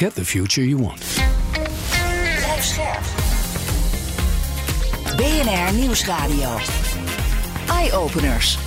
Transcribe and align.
Get 0.00 0.14
the 0.14 0.24
future 0.24 0.68
you 0.68 0.82
want. 0.82 1.04
Blijf 2.36 2.64
scherp. 2.64 3.02
BNR 5.16 5.74
Nieuwsradio. 5.74 6.56
Eye-openers. 7.68 8.58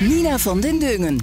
Nina 0.00 0.38
van 0.38 0.60
den 0.60 0.78
Dungen. 0.78 1.18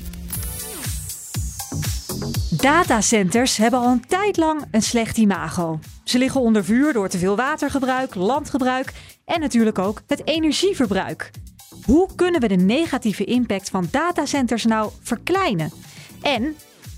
Datacenters 2.50 3.58
hebben 3.58 3.80
al 3.80 3.92
een 3.92 4.06
tijd 4.08 4.38
lang 4.38 4.62
een 4.72 4.82
slecht 4.82 5.18
imago. 5.18 5.80
Ze 6.04 6.18
liggen 6.18 6.42
onder 6.42 6.64
vuur 6.64 6.94
door 6.94 7.10
te 7.10 7.18
veel 7.18 7.36
watergebruik, 7.36 8.16
landgebruik 8.16 8.94
en 9.26 9.40
natuurlijk 9.40 9.80
ook 9.80 10.02
het 10.08 10.28
energieverbruik. 10.28 11.32
Hoe 11.86 12.10
kunnen 12.16 12.42
we 12.42 12.48
de 12.48 12.56
negatieve 12.56 13.24
impact 13.24 13.70
van 13.70 13.88
datacenters 13.92 14.66
nou 14.66 14.92
verkleinen? 15.02 15.72
En 16.22 16.56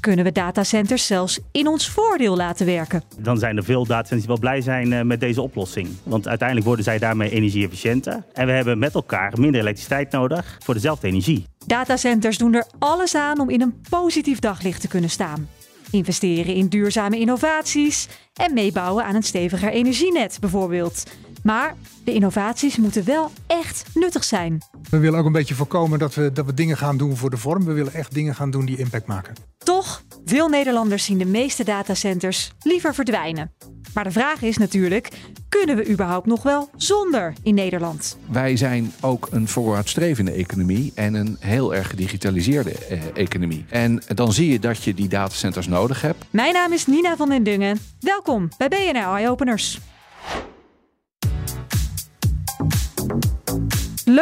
kunnen 0.08 0.26
we 0.26 0.32
datacenters 0.32 1.06
zelfs 1.06 1.40
in 1.52 1.68
ons 1.68 1.90
voordeel 1.90 2.36
laten 2.36 2.66
werken? 2.66 3.04
Dan 3.20 3.38
zijn 3.38 3.58
er 3.58 3.64
veel 3.64 3.86
datacenters 3.86 4.20
die 4.20 4.28
wel 4.28 4.40
blij 4.40 4.62
zijn 4.62 4.94
eh, 4.94 5.02
met 5.02 5.20
deze 5.20 5.42
oplossing. 5.42 5.88
Want 6.04 6.28
uiteindelijk 6.28 6.68
worden 6.68 6.86
zij 6.86 6.98
daarmee 6.98 7.30
energie-efficiënter. 7.30 8.24
En 8.34 8.46
we 8.46 8.52
hebben 8.52 8.80
met 8.80 8.94
elkaar 8.94 9.34
minder 9.40 9.62
elektriciteit 9.62 10.12
nodig 10.12 10.58
voor 10.64 10.74
dezelfde 10.74 11.08
energie. 11.08 11.46
Datacenters 11.66 12.38
doen 12.38 12.54
er 12.54 12.66
alles 12.80 13.16
aan 13.16 13.40
om 13.40 13.50
in 13.50 13.62
een 13.62 13.82
positief 13.90 14.40
daglicht 14.40 14.82
te 14.82 14.88
kunnen 14.88 15.10
staan. 15.10 15.50
Investeren 15.92 16.54
in 16.54 16.68
duurzame 16.68 17.20
innovaties 17.20 18.08
en 18.34 18.54
meebouwen 18.54 19.04
aan 19.04 19.16
een 19.16 19.24
steviger 19.24 19.70
energienet 19.70 20.38
bijvoorbeeld. 20.40 21.04
Maar 21.48 21.76
de 22.04 22.14
innovaties 22.14 22.78
moeten 22.78 23.06
wel 23.06 23.32
echt 23.48 23.86
nuttig 23.94 24.24
zijn. 24.24 24.62
We 24.90 24.98
willen 24.98 25.20
ook 25.20 25.26
een 25.26 25.32
beetje 25.32 25.56
voorkomen 25.56 26.00
dat 26.00 26.14
we, 26.14 26.32
dat 26.32 26.46
we 26.46 26.54
dingen 26.54 26.78
gaan 26.78 26.98
doen 26.98 27.18
voor 27.18 27.30
de 27.30 27.38
vorm. 27.38 27.66
We 27.66 27.74
willen 27.74 27.94
echt 27.94 28.14
dingen 28.14 28.36
gaan 28.36 28.52
doen 28.52 28.66
die 28.66 28.78
impact 28.78 29.06
maken. 29.06 29.34
Toch, 29.58 30.04
veel 30.26 30.48
Nederlanders 30.50 31.06
zien 31.06 31.18
de 31.18 31.26
meeste 31.26 31.64
datacenters 31.64 32.52
liever 32.62 32.94
verdwijnen. 32.94 33.52
Maar 33.94 34.04
de 34.04 34.12
vraag 34.12 34.42
is 34.42 34.58
natuurlijk, 34.58 35.10
kunnen 35.50 35.76
we 35.76 35.90
überhaupt 35.90 36.28
nog 36.28 36.44
wel 36.44 36.70
zonder 36.76 37.34
in 37.44 37.56
Nederland? 37.56 38.18
Wij 38.30 38.58
zijn 38.58 38.94
ook 39.02 39.28
een 39.32 39.48
vooruitstrevende 39.48 40.32
economie 40.32 40.92
en 40.96 41.14
een 41.14 41.38
heel 41.40 41.76
erg 41.76 41.90
gedigitaliseerde 41.90 42.72
eh, 42.72 43.00
economie. 43.14 43.66
En 43.70 44.02
dan 44.08 44.34
zie 44.34 44.52
je 44.52 44.60
dat 44.60 44.84
je 44.84 44.94
die 44.94 45.08
datacenters 45.08 45.68
nodig 45.68 46.02
hebt. 46.02 46.26
Mijn 46.30 46.54
naam 46.54 46.74
is 46.74 46.88
Nina 46.88 47.16
van 47.16 47.30
den 47.30 47.44
Dungen. 47.44 47.80
Welkom 48.00 48.50
bij 48.58 48.68
BNR 48.68 49.14
Eye 49.14 49.30
Openers. 49.30 49.80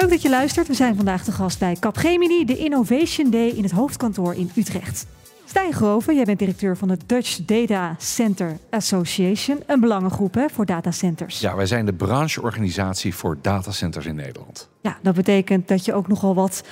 Leuk 0.02 0.10
dat 0.10 0.22
je 0.22 0.30
luistert. 0.30 0.68
We 0.68 0.74
zijn 0.74 0.96
vandaag 0.96 1.24
te 1.24 1.32
gast 1.32 1.60
bij 1.60 1.76
Capgemini, 1.80 2.46
de 2.46 2.58
Innovation 2.58 3.30
Day 3.30 3.48
in 3.48 3.64
het 3.64 3.72
hoofdkantoor 3.72 4.34
in 4.34 4.52
Utrecht. 4.56 5.08
Stijn 5.46 5.74
Groven, 5.74 6.16
jij 6.16 6.24
bent 6.24 6.40
directeur 6.40 6.78
van 6.78 6.88
de 6.88 6.98
Dutch 7.06 7.40
Data 7.46 7.96
Center 7.98 8.58
Association, 8.70 9.64
een 9.66 9.80
belangengroep 9.80 10.34
hè, 10.34 10.50
voor 10.50 10.66
datacenters. 10.66 11.40
Ja, 11.40 11.56
wij 11.56 11.66
zijn 11.66 11.86
de 11.86 11.94
brancheorganisatie 11.94 13.16
voor 13.16 13.38
datacenters 13.42 14.06
in 14.06 14.16
Nederland. 14.16 14.70
Ja, 14.82 14.98
dat 15.02 15.16
betekent 15.16 15.68
dat 15.68 15.86
je 15.86 15.94
ook 15.94 16.08
nogal 16.08 16.36
wat 16.36 16.64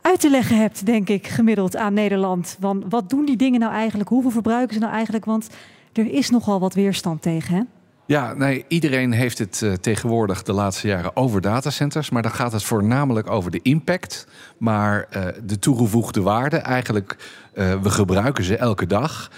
uit 0.00 0.20
te 0.20 0.30
leggen 0.30 0.56
hebt, 0.56 0.86
denk 0.86 1.08
ik, 1.08 1.26
gemiddeld 1.26 1.76
aan 1.76 1.94
Nederland. 1.94 2.56
Want 2.60 2.84
wat 2.88 3.10
doen 3.10 3.24
die 3.24 3.36
dingen 3.36 3.60
nou 3.60 3.72
eigenlijk? 3.72 4.08
Hoeveel 4.08 4.30
verbruiken 4.30 4.74
ze 4.74 4.80
nou 4.80 4.92
eigenlijk? 4.92 5.24
Want 5.24 5.48
er 5.92 6.12
is 6.12 6.30
nogal 6.30 6.60
wat 6.60 6.74
weerstand 6.74 7.22
tegen, 7.22 7.54
hè? 7.54 7.62
Ja, 8.06 8.34
nee, 8.34 8.64
iedereen 8.68 9.12
heeft 9.12 9.38
het 9.38 9.60
uh, 9.64 9.72
tegenwoordig 9.72 10.42
de 10.42 10.52
laatste 10.52 10.86
jaren 10.86 11.16
over 11.16 11.40
datacenters. 11.40 12.10
Maar 12.10 12.22
dan 12.22 12.30
gaat 12.30 12.52
het 12.52 12.64
voornamelijk 12.64 13.30
over 13.30 13.50
de 13.50 13.60
impact. 13.62 14.26
Maar 14.62 15.08
uh, 15.16 15.22
de 15.44 15.58
toegevoegde 15.58 16.20
waarde, 16.20 16.56
eigenlijk 16.56 17.16
uh, 17.54 17.82
we 17.82 17.90
gebruiken 17.90 18.44
ze 18.44 18.56
elke 18.56 18.86
dag. 18.86 19.30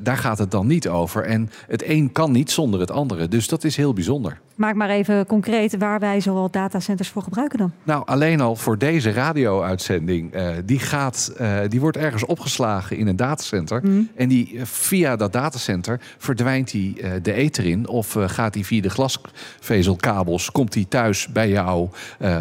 daar 0.00 0.16
gaat 0.16 0.38
het 0.38 0.50
dan 0.50 0.66
niet 0.66 0.88
over. 0.88 1.22
En 1.22 1.50
het 1.66 1.88
een 1.88 2.12
kan 2.12 2.32
niet 2.32 2.50
zonder 2.50 2.80
het 2.80 2.90
andere. 2.90 3.28
Dus 3.28 3.48
dat 3.48 3.64
is 3.64 3.76
heel 3.76 3.92
bijzonder. 3.92 4.40
Maak 4.54 4.74
maar 4.74 4.88
even 4.88 5.26
concreet 5.26 5.76
waar 5.76 6.00
wij 6.00 6.20
zoal 6.20 6.50
datacenters 6.50 7.08
voor 7.08 7.22
gebruiken 7.22 7.58
dan. 7.58 7.72
Nou, 7.82 8.06
alleen 8.06 8.40
al 8.40 8.56
voor 8.56 8.78
deze 8.78 9.10
radio-uitzending. 9.10 10.34
die, 10.64 10.78
gaat, 10.78 11.32
die 11.68 11.80
wordt 11.80 11.96
ergens 11.96 12.24
opgeslagen 12.24 12.96
in 12.96 13.06
een 13.06 13.16
datacenter. 13.16 13.80
Mm. 13.84 14.08
En 14.16 14.28
die, 14.28 14.60
via 14.62 15.16
dat 15.16 15.32
datacenter 15.32 16.00
verdwijnt 16.18 16.70
die 16.70 17.20
de 17.22 17.32
ether 17.32 17.66
in. 17.66 17.88
Of 17.88 18.16
gaat 18.26 18.54
hij 18.54 18.64
via 18.64 18.82
de 18.82 18.90
glasvezelkabels? 18.90 20.50
Komt 20.50 20.74
hij 20.74 20.86
thuis 20.88 21.28
bij 21.28 21.48
jou 21.48 21.88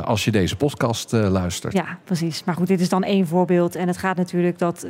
als 0.03 0.25
je 0.25 0.31
deze 0.31 0.55
podcast 0.55 1.11
luistert? 1.11 1.73
Ja, 1.73 1.99
precies. 2.03 2.24
Maar 2.45 2.55
goed, 2.55 2.67
dit 2.67 2.81
is 2.81 2.89
dan 2.89 3.03
één 3.03 3.27
voorbeeld. 3.27 3.75
En 3.75 3.87
het 3.87 3.97
gaat 3.97 4.17
natuurlijk 4.17 4.59
dat 4.59 4.85
87% 4.85 4.89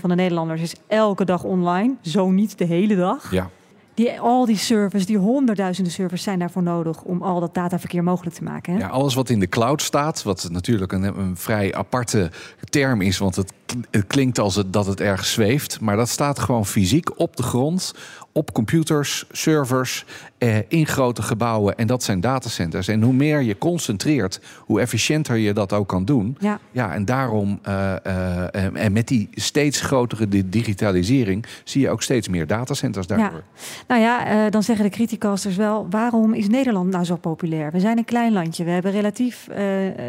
van 0.00 0.08
de 0.08 0.14
Nederlanders 0.14 0.62
is 0.62 0.74
elke 0.86 1.24
dag 1.24 1.44
online. 1.44 1.94
Zo 2.00 2.30
niet 2.30 2.58
de 2.58 2.64
hele 2.64 2.96
dag. 2.96 3.30
Ja. 3.30 3.50
Die, 3.94 4.20
al 4.20 4.46
die 4.46 4.56
servers, 4.56 5.06
die 5.06 5.18
honderdduizenden 5.18 5.92
servers 5.92 6.22
zijn 6.22 6.38
daarvoor 6.38 6.62
nodig 6.62 7.02
om 7.02 7.22
al 7.22 7.40
dat 7.40 7.54
dataverkeer 7.54 8.02
mogelijk 8.02 8.36
te 8.36 8.44
maken. 8.44 8.72
Hè? 8.72 8.78
Ja, 8.78 8.88
alles 8.88 9.14
wat 9.14 9.28
in 9.28 9.40
de 9.40 9.48
cloud 9.48 9.82
staat, 9.82 10.22
wat 10.22 10.48
natuurlijk 10.50 10.92
een, 10.92 11.02
een 11.02 11.36
vrij 11.36 11.74
aparte 11.74 12.30
term 12.70 13.00
is, 13.00 13.18
want 13.18 13.36
het, 13.36 13.52
het 13.90 14.06
klinkt 14.06 14.38
als 14.38 14.54
het, 14.54 14.72
dat 14.72 14.86
het 14.86 15.00
ergens 15.00 15.32
zweeft, 15.32 15.80
maar 15.80 15.96
dat 15.96 16.08
staat 16.08 16.38
gewoon 16.38 16.66
fysiek 16.66 17.18
op 17.18 17.36
de 17.36 17.42
grond 17.42 17.94
op 18.32 18.52
computers, 18.52 19.24
servers, 19.30 20.04
eh, 20.38 20.56
in 20.68 20.86
grote 20.86 21.22
gebouwen. 21.22 21.76
En 21.76 21.86
dat 21.86 22.02
zijn 22.02 22.20
datacenters. 22.20 22.88
En 22.88 23.02
hoe 23.02 23.12
meer 23.12 23.40
je 23.40 23.58
concentreert, 23.58 24.40
hoe 24.58 24.80
efficiënter 24.80 25.36
je 25.36 25.52
dat 25.52 25.72
ook 25.72 25.88
kan 25.88 26.04
doen. 26.04 26.36
Ja, 26.40 26.58
ja 26.70 26.94
en 26.94 27.04
daarom, 27.04 27.60
uh, 27.68 27.94
uh, 28.06 28.84
en 28.84 28.92
met 28.92 29.08
die 29.08 29.28
steeds 29.32 29.80
grotere 29.80 30.48
digitalisering, 30.48 31.46
zie 31.64 31.80
je 31.80 31.90
ook 31.90 32.02
steeds 32.02 32.28
meer 32.28 32.46
datacenters 32.46 33.06
daarvoor. 33.06 33.42
Ja. 33.54 33.84
Nou 33.88 34.00
ja, 34.00 34.50
dan 34.50 34.62
zeggen 34.62 34.84
de 34.84 34.90
criticasters 34.90 35.56
wel, 35.56 35.86
waarom 35.90 36.34
is 36.34 36.48
Nederland 36.48 36.90
nou 36.90 37.04
zo 37.04 37.16
populair? 37.16 37.72
We 37.72 37.80
zijn 37.80 37.98
een 37.98 38.04
klein 38.04 38.32
landje, 38.32 38.64
we 38.64 38.70
hebben 38.70 38.92
relatief 38.92 39.48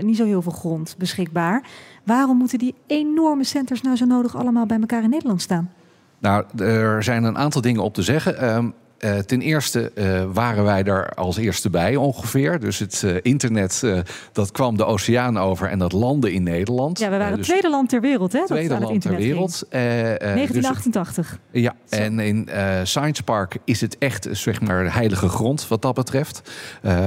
niet 0.02 0.18
zo 0.18 0.26
heel 0.26 0.42
veel 0.42 0.52
grond 0.52 0.96
beschikbaar. 0.98 1.64
Waarom 2.04 2.38
moeten 2.38 2.60
die 2.60 2.76
enorme 2.88 3.44
centers 3.44 3.82
nou 3.82 3.96
zo 3.96 4.06
nodig 4.06 4.36
allemaal 4.36 4.66
bij 4.66 4.80
elkaar 4.80 5.04
in 5.04 5.10
Nederland 5.10 5.42
staan? 5.42 5.72
Nou, 6.20 6.46
er 6.58 7.04
zijn 7.04 7.24
een 7.24 7.38
aantal 7.38 7.62
dingen 7.62 7.84
op 7.84 7.94
te 7.94 8.02
zeggen. 8.02 8.56
Um, 8.56 8.74
uh, 9.02 9.18
ten 9.18 9.42
eerste 9.42 9.92
uh, 9.96 10.24
waren 10.34 10.64
wij 10.64 10.84
er 10.84 11.10
als 11.10 11.38
eerste 11.38 11.70
bij 11.70 11.96
ongeveer. 11.96 12.60
Dus 12.60 12.80
het 12.80 13.02
uh, 13.06 13.16
internet, 13.22 13.84
dat 14.32 14.52
kwam 14.52 14.78
de 14.78 14.86
oceaan 14.86 15.40
over 15.40 15.68
en 15.68 15.80
dat 15.80 15.92
landde 15.92 16.34
in 16.34 16.44
Nederland. 16.44 17.00
Ja, 17.00 17.10
we 17.10 17.18
waren 17.18 17.38
dus 17.38 17.48
het 17.48 17.58
tweede 17.58 17.70
land 17.70 17.90
ter 17.90 18.02
wereld, 18.02 18.34
hè? 18.34 18.46
Tweede 18.46 18.80
land 18.80 19.02
ter 19.02 19.16
wereld. 19.16 19.66
1988. 19.70 21.40
Dus, 21.52 21.62
ja, 21.62 21.76
Zo. 21.86 21.96
en 21.96 22.20
in 22.20 22.50
Science 22.84 23.24
Park 23.24 23.58
is 23.66 23.82
het 23.82 23.98
echt 23.98 24.28
zeg 24.32 24.62
maar 24.62 24.94
heilige 24.94 25.30
grond 25.30 25.68
wat 25.68 25.82
dat 25.82 25.94
betreft. 25.94 26.42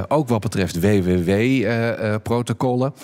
ook 0.09 0.29
wat 0.29 0.41
betreft 0.41 0.81
WWW-protocollen. 0.81 2.95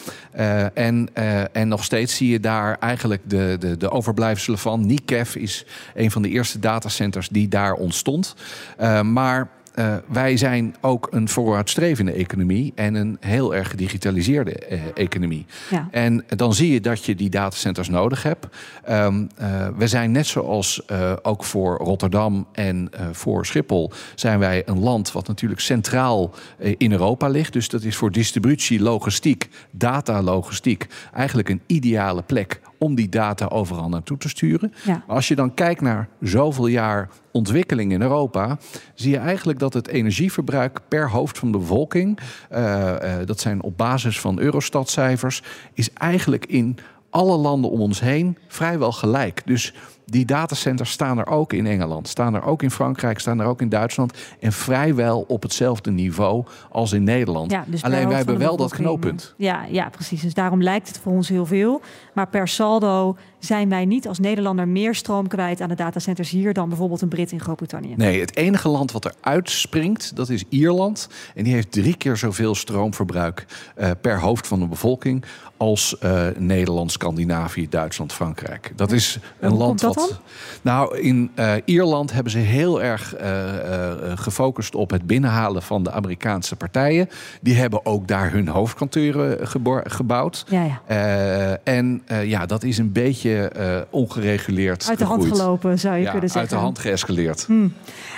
en, 0.74 1.08
en 1.52 1.68
nog 1.68 1.84
steeds 1.84 2.16
zie 2.16 2.30
je 2.30 2.40
daar 2.40 2.78
eigenlijk 2.78 3.22
de, 3.24 3.56
de, 3.58 3.76
de 3.76 3.90
overblijfselen 3.90 4.58
van. 4.58 4.86
NICEF 4.86 5.36
is 5.36 5.66
een 5.94 6.10
van 6.10 6.22
de 6.22 6.28
eerste 6.28 6.58
datacenters 6.58 7.28
die 7.28 7.48
daar 7.48 7.74
ontstond. 7.74 8.34
Uh, 8.80 9.02
maar 9.02 9.48
uh, 9.74 9.94
wij 10.08 10.36
zijn 10.36 10.74
ook 10.80 11.08
een 11.10 11.28
vooruitstrevende 11.28 12.12
economie 12.12 12.72
en 12.74 12.94
een 12.94 13.16
heel 13.20 13.54
erg 13.54 13.70
gedigitaliseerde 13.70 14.62
uh, 14.70 14.80
economie. 14.94 15.46
Ja. 15.70 15.88
En 15.90 16.24
dan 16.28 16.54
zie 16.54 16.72
je 16.72 16.80
dat 16.80 17.04
je 17.04 17.14
die 17.14 17.30
datacenters 17.30 17.88
nodig 17.88 18.22
hebt. 18.22 18.46
Um, 18.90 19.28
uh, 19.40 19.68
we 19.76 19.86
zijn 19.86 20.10
net 20.10 20.26
zoals 20.26 20.82
ook 21.22 21.44
voor 21.44 21.76
Rotterdam 21.76 22.46
en 22.52 22.90
voor 23.12 23.46
Schiphol, 23.46 23.92
zijn 24.14 24.38
wij 24.38 24.62
een 24.66 24.78
land 24.78 25.12
wat 25.12 25.26
natuurlijk 25.26 25.60
centraal 25.60 26.34
in 26.58 26.92
Europa 26.92 27.28
ligt. 27.28 27.52
Dus 27.52 27.68
dat 27.68 27.82
is 27.82 27.96
voor 27.96 28.12
distributie, 28.12 28.80
logistiek, 28.80 29.48
datalogistiek 29.70 30.86
eigenlijk 31.12 31.48
een 31.48 31.62
ideale 31.66 32.22
plek 32.22 32.60
om 32.80 32.94
die 32.94 33.08
data 33.08 33.46
overal 33.46 33.88
naartoe 33.88 34.18
te 34.18 34.28
sturen. 34.28 34.72
Ja. 34.84 35.04
Als 35.06 35.28
je 35.28 35.34
dan 35.34 35.54
kijkt 35.54 35.80
naar 35.80 36.08
zoveel 36.20 36.66
jaar 36.66 37.08
ontwikkeling 37.32 37.92
in 37.92 38.02
Europa, 38.02 38.58
zie 38.94 39.10
je 39.10 39.18
eigenlijk 39.18 39.58
dat 39.58 39.74
het 39.74 39.88
energieverbruik 39.88 40.80
per 40.88 41.10
hoofd 41.10 41.38
van 41.38 41.52
de 41.52 41.58
bevolking, 41.58 42.18
uh, 42.52 42.58
uh, 42.58 43.14
dat 43.24 43.40
zijn 43.40 43.62
op 43.62 43.76
basis 43.76 44.20
van 44.20 44.38
Eurostat-cijfers, 44.38 45.42
is 45.74 45.92
eigenlijk 45.92 46.46
in 46.46 46.78
alle 47.10 47.36
landen 47.36 47.70
om 47.70 47.80
ons 47.80 48.00
heen 48.00 48.38
vrijwel 48.48 48.92
gelijk. 48.92 49.42
Dus 49.44 49.74
die 50.10 50.24
datacenters 50.24 50.90
staan 50.90 51.18
er 51.18 51.26
ook 51.26 51.52
in 51.52 51.66
Engeland, 51.66 52.08
staan 52.08 52.34
er 52.34 52.42
ook 52.42 52.62
in 52.62 52.70
Frankrijk, 52.70 53.18
staan 53.18 53.40
er 53.40 53.46
ook 53.46 53.60
in 53.60 53.68
Duitsland. 53.68 54.18
En 54.40 54.52
vrijwel 54.52 55.24
op 55.28 55.42
hetzelfde 55.42 55.90
niveau 55.90 56.44
als 56.70 56.92
in 56.92 57.04
Nederland. 57.04 57.50
Ja, 57.50 57.64
dus 57.66 57.82
Alleen 57.82 58.08
wij 58.08 58.16
hebben 58.16 58.38
wel 58.38 58.56
dat 58.56 58.72
knooppunt. 58.72 59.34
Ja, 59.36 59.64
ja, 59.68 59.88
precies. 59.88 60.20
Dus 60.20 60.34
daarom 60.34 60.62
lijkt 60.62 60.88
het 60.88 60.98
voor 60.98 61.12
ons 61.12 61.28
heel 61.28 61.46
veel. 61.46 61.80
Maar 62.14 62.28
per 62.28 62.48
saldo 62.48 63.16
zijn 63.38 63.68
wij 63.68 63.84
niet 63.84 64.08
als 64.08 64.18
Nederlander 64.18 64.68
meer 64.68 64.94
stroom 64.94 65.28
kwijt 65.28 65.60
aan 65.60 65.68
de 65.68 65.74
datacenters 65.74 66.30
hier 66.30 66.52
dan 66.52 66.68
bijvoorbeeld 66.68 67.00
een 67.00 67.08
Brit 67.08 67.32
in 67.32 67.40
Groot-Brittannië. 67.40 67.94
Nee, 67.96 68.20
het 68.20 68.36
enige 68.36 68.68
land 68.68 68.92
wat 68.92 69.04
er 69.04 69.14
uitspringt, 69.20 70.16
dat 70.16 70.28
is 70.28 70.44
Ierland. 70.48 71.08
En 71.34 71.44
die 71.44 71.52
heeft 71.52 71.72
drie 71.72 71.96
keer 71.96 72.16
zoveel 72.16 72.54
stroomverbruik 72.54 73.46
eh, 73.74 73.90
per 74.00 74.20
hoofd 74.20 74.46
van 74.46 74.60
de 74.60 74.66
bevolking 74.66 75.24
als 75.60 75.98
eh, 75.98 76.26
Nederland, 76.38 76.92
Scandinavië, 76.92 77.68
Duitsland, 77.68 78.12
Frankrijk. 78.12 78.72
Dat 78.76 78.92
is 78.92 79.18
een 79.40 79.56
land 79.56 79.80
komt 79.80 79.80
dat 79.80 79.94
wat. 79.94 80.20
Nou, 80.62 80.98
in 80.98 81.30
eh, 81.34 81.52
Ierland 81.64 82.12
hebben 82.12 82.32
ze 82.32 82.38
heel 82.38 82.82
erg 82.82 83.14
eh, 83.14 83.92
gefocust 84.14 84.74
op 84.74 84.90
het 84.90 85.06
binnenhalen 85.06 85.62
van 85.62 85.82
de 85.82 85.90
Amerikaanse 85.90 86.56
partijen. 86.56 87.08
Die 87.40 87.54
hebben 87.54 87.86
ook 87.86 88.08
daar 88.08 88.32
hun 88.32 88.48
hoofdkantoren 88.48 89.48
gebo- 89.48 89.80
gebouwd. 89.84 90.44
Ja, 90.48 90.64
ja. 90.64 91.58
En 91.64 92.02
ja, 92.24 92.46
dat 92.46 92.62
is 92.62 92.78
een 92.78 92.92
beetje 92.92 93.52
ongereguleerd. 93.90 94.88
Uit 94.88 94.98
de 94.98 95.04
hand 95.04 95.26
gelopen 95.26 95.78
zou 95.78 95.96
je 95.96 96.02
Ja, 96.02 96.10
kunnen 96.10 96.30
zeggen. 96.30 96.50
uit 96.50 96.58
de 96.60 96.64
hand 96.66 96.78
geëscaleerd. 96.78 97.48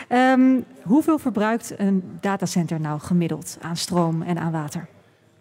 Ehm, 0.08 0.40
hoeveel 0.82 1.18
verbruikt 1.18 1.74
een 1.76 2.02
datacenter 2.20 2.80
nou 2.80 3.00
gemiddeld 3.00 3.58
aan 3.62 3.76
stroom 3.76 4.22
en 4.22 4.38
aan 4.38 4.52
water? 4.52 4.86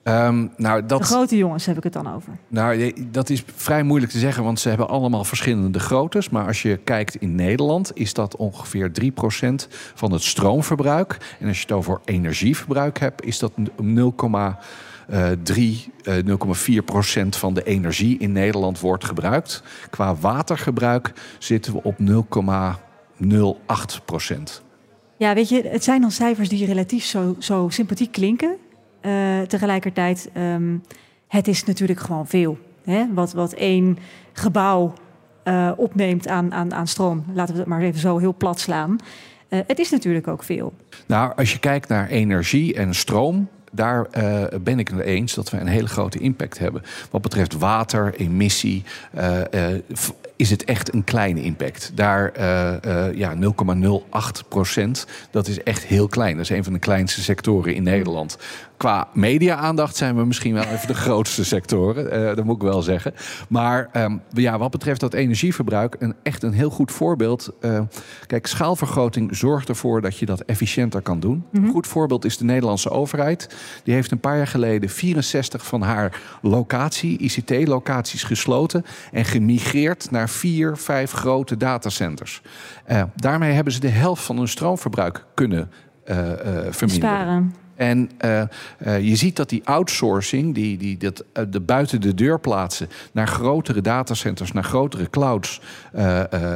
Ehm, 0.03 0.48
nou, 0.57 0.81
De 0.81 0.88
dat, 0.88 1.01
grote 1.01 1.38
jongens 1.38 1.65
heb 1.65 1.77
ik 1.77 1.83
het 1.83 1.94
dan 1.94 2.13
over. 2.13 2.38
nou, 2.48 2.94
dat 3.12 3.30
is 3.30 3.44
vrij 3.56 3.83
moeilijk 3.83 4.12
te 4.12 4.19
zeggen, 4.19 4.44
want 4.44 4.59
ze 4.59 4.69
hebben 4.69 4.88
allemaal 4.88 5.24
verschillende 5.24 5.80
groottes. 5.80 6.30
Maar 6.30 6.48
als 6.48 6.62
je 6.62 6.77
kijkt 6.77 7.15
in 7.15 7.36
Nederland, 7.36 7.92
is 7.94 8.13
dat 8.13 8.36
ongeveer 8.36 8.92
3% 8.92 9.68
van 9.94 10.12
het 10.12 10.24
stroomverbruik. 10.24 11.18
En 11.39 11.48
als 11.48 11.57
je 11.57 11.63
het 11.63 11.71
over 11.71 12.00
energieverbruik 12.06 13.00
hebt, 13.00 13.25
is 13.25 13.39
dat 13.39 13.51
0,3, 13.81 15.92
eh, 16.03 16.13
0,4% 16.24 17.36
van 17.36 17.53
de 17.53 17.63
energie 17.63 18.18
in 18.18 18.31
Nederland 18.31 18.80
wordt 18.80 19.06
gebruikt. 19.06 19.63
Qua 19.89 20.15
watergebruik 20.15 21.13
zitten 21.39 21.74
we 21.74 21.83
op 21.83 22.00
0,08%. 22.00 24.62
Ja, 25.18 25.33
weet 25.33 25.50
je, 25.50 25.68
het 25.68 25.83
zijn 25.83 26.01
dan 26.01 26.12
cijfers 26.12 26.50
die 26.50 26.65
relatief 26.65 27.03
zo, 27.03 27.36
zo 27.39 27.69
sympathiek 27.69 28.12
klinken. 28.12 28.56
Eh, 29.01 29.42
tegelijkertijd, 29.42 30.30
ehm, 30.33 30.77
het 31.27 31.48
is 31.48 31.63
natuurlijk 31.63 32.00
gewoon 32.00 32.27
veel. 32.27 32.57
Hè? 32.83 33.06
Wat, 33.13 33.33
wat 33.33 33.53
één 33.53 33.98
gebouw 34.33 34.94
eh, 35.44 35.71
opneemt 35.75 36.27
aan, 36.27 36.53
aan, 36.53 36.74
aan 36.74 36.88
stroom. 36.88 37.24
Laten 37.33 37.53
we 37.53 37.59
het 37.59 37.69
maar 37.69 37.81
even 37.81 38.00
zo 38.00 38.18
heel 38.18 38.36
plat 38.36 38.59
slaan. 38.59 38.95
Eh, 39.48 39.59
het 39.68 39.80
is 39.80 39.89
natuurlijk 39.89 40.27
ook 40.27 40.44
veel. 40.44 40.74
Nou, 41.06 41.33
als 41.36 41.51
je 41.51 41.59
kijkt 41.59 41.88
naar 41.88 42.07
energie 42.07 42.74
en 42.74 42.94
stroom, 42.94 43.48
daar 43.71 44.07
ben 44.62 44.80
ik 44.80 44.88
het 44.88 45.00
eens 45.00 45.33
dat 45.33 45.50
we 45.50 45.57
een 45.57 45.68
hele 45.68 45.88
grote 45.88 46.19
impact 46.19 46.59
hebben. 46.59 46.81
Wat 47.12 47.21
betreft 47.21 47.57
water, 47.57 48.13
emissie, 48.15 48.83
is 50.36 50.50
het 50.50 50.63
echt 50.63 50.94
een 50.94 51.03
kleine 51.03 51.42
impact. 51.42 51.92
Daar 51.95 52.31
ja, 53.15 53.36
0,08 53.36 54.48
procent, 54.48 55.07
dat 55.31 55.48
is 55.48 55.63
echt 55.63 55.83
heel 55.83 56.07
klein. 56.07 56.36
Dat 56.36 56.44
is 56.44 56.57
een 56.57 56.63
van 56.63 56.74
de 56.74 56.80
kleinste 56.80 57.21
sectoren 57.21 57.75
in 57.75 57.83
Nederland. 57.83 58.38
Qua 58.81 59.07
media-aandacht 59.13 59.95
zijn 59.95 60.16
we 60.16 60.25
misschien 60.25 60.54
wel 60.54 60.63
even 60.63 60.88
de 60.88 60.94
grootste 61.06 61.45
sectoren, 61.45 62.12
eh, 62.12 62.36
dat 62.36 62.45
moet 62.45 62.56
ik 62.56 62.62
wel 62.62 62.81
zeggen. 62.81 63.13
Maar 63.50 63.89
ehm, 63.92 64.18
ja, 64.30 64.57
wat 64.57 64.72
betreft 64.72 65.00
dat 65.00 65.13
energieverbruik, 65.13 65.95
een, 66.00 66.16
echt 66.24 66.44
een 66.44 66.54
heel 66.54 66.69
goed 66.69 66.92
voorbeeld. 66.92 67.51
Eh, 67.60 67.81
kijk, 68.28 68.48
schaalvergroting 68.48 69.36
zorgt 69.36 69.69
ervoor 69.69 70.01
dat 70.01 70.18
je 70.18 70.25
dat 70.25 70.39
efficiënter 70.42 71.01
kan 71.01 71.19
doen. 71.19 71.45
Een 71.51 71.69
goed 71.69 71.88
voorbeeld 71.88 72.25
is 72.25 72.38
de 72.38 72.44
Nederlandse 72.44 72.89
overheid. 72.89 73.56
Die 73.83 73.94
heeft 73.94 74.12
een 74.12 74.19
paar 74.19 74.38
jaar 74.38 74.48
geleden 74.48 74.89
64 74.89 75.66
van 75.66 75.81
haar 75.81 76.22
locatie, 76.42 77.18
ICT-locaties 77.18 78.24
gesloten 78.24 78.86
en 79.12 79.25
gemigreerd 79.25 80.12
naar 80.12 80.30
vier, 80.30 80.77
vijf 80.77 81.12
grote 81.12 81.57
datacenters. 81.57 82.42
Eh, 82.86 83.04
daarmee 83.16 83.51
hebben 83.51 83.74
ze 83.74 83.80
de 83.80 83.89
helft 83.89 84.24
van 84.24 84.38
hun 84.38 84.48
stroomverbruik 84.48 85.25
kunnen 85.34 85.72
verminderen. 86.04 86.89
Sparen. 86.89 87.61
En 87.81 88.10
eh, 88.18 88.42
eh, 88.42 88.48
je 89.01 89.16
ziet 89.16 89.36
dat 89.36 89.50
die 89.50 89.62
outsourcing, 89.63 90.54
die, 90.56 90.78
die, 90.78 90.98
dat, 90.98 91.24
eh, 91.33 91.44
de 91.50 91.60
buiten 91.60 92.01
de 92.01 92.13
deur 92.13 92.39
plaatsen 92.39 92.89
naar 93.12 93.28
grotere 93.28 93.81
datacenters, 93.81 94.51
naar 94.51 94.63
grotere 94.63 95.10
clouds 95.10 95.62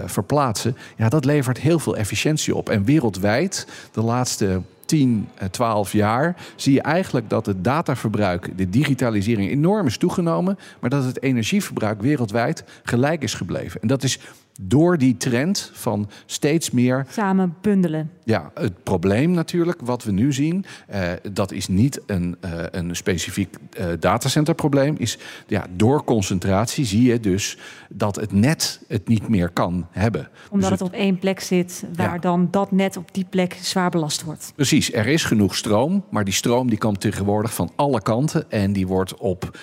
verplaatsen, 0.05 0.77
ja, 0.97 1.09
dat 1.09 1.25
levert 1.25 1.57
heel 1.57 1.79
veel 1.79 1.97
efficiëntie 1.97 2.55
op. 2.55 2.69
En 2.69 2.83
wereldwijd, 2.83 3.67
de 3.91 4.01
laatste 4.01 4.61
10, 4.85 5.29
eh, 5.35 5.47
12 5.47 5.91
jaar, 5.91 6.35
zie 6.55 6.73
je 6.73 6.81
eigenlijk 6.81 7.29
dat 7.29 7.45
het 7.45 7.63
dataverbruik, 7.63 8.57
de 8.57 8.69
digitalisering 8.69 9.49
enorm 9.49 9.87
is 9.87 9.97
toegenomen, 9.97 10.57
maar 10.79 10.89
dat 10.89 11.03
het 11.03 11.21
energieverbruik 11.21 12.01
wereldwijd 12.01 12.63
gelijk 12.83 13.23
is 13.23 13.33
gebleven. 13.33 13.81
En 13.81 13.87
dat 13.87 14.03
is 14.03 14.19
door 14.61 14.97
die 14.97 15.17
trend 15.17 15.71
van 15.73 16.09
steeds 16.25 16.71
meer 16.71 17.05
Samen 17.09 17.55
bundelen. 17.61 18.11
Ja, 18.25 18.51
het 18.53 18.83
probleem 18.83 19.31
natuurlijk, 19.31 19.79
wat 19.83 20.03
we 20.03 20.11
nu 20.11 20.33
zien, 20.33 20.65
eh, 20.87 21.09
dat 21.31 21.51
is 21.51 21.67
niet 21.67 22.01
een, 22.05 22.35
eh, 22.39 22.51
een 22.71 22.95
specifiek 22.95 23.55
eh, 23.71 23.85
datacenterprobleem. 23.99 24.95
Is, 24.97 25.17
ja, 25.47 25.65
door 25.75 26.03
concentratie 26.03 26.85
zie 26.85 27.03
je 27.03 27.19
dus 27.19 27.57
dat 27.89 28.15
het 28.15 28.31
net 28.31 28.81
het 28.87 29.07
niet 29.07 29.27
meer 29.27 29.49
kan 29.49 29.87
hebben. 29.91 30.29
Omdat 30.49 30.69
Dus 30.69 30.79
het 30.79 30.87
op 30.87 30.95
één 30.95 31.19
plek 31.19 31.39
zit 31.39 31.85
waar 31.95 32.13
Ja. 32.13 32.19
dan 32.19 32.47
dat 32.51 32.71
net 32.71 32.97
op 32.97 33.13
die 33.13 33.25
plek 33.29 33.57
zwaar 33.61 33.89
belast 33.89 34.23
wordt. 34.23 34.51
Precies, 34.55 34.93
er 34.93 35.07
is 35.07 35.23
genoeg 35.23 35.55
stroom, 35.55 36.03
maar 36.09 36.23
die 36.23 36.33
stroom 36.33 36.69
die 36.69 36.77
komt 36.77 37.01
tegenwoordig 37.01 37.53
van 37.53 37.71
alle 37.75 38.01
kanten 38.01 38.51
en 38.51 38.73
die 38.73 38.87
wordt 38.87 39.17
op 39.17 39.57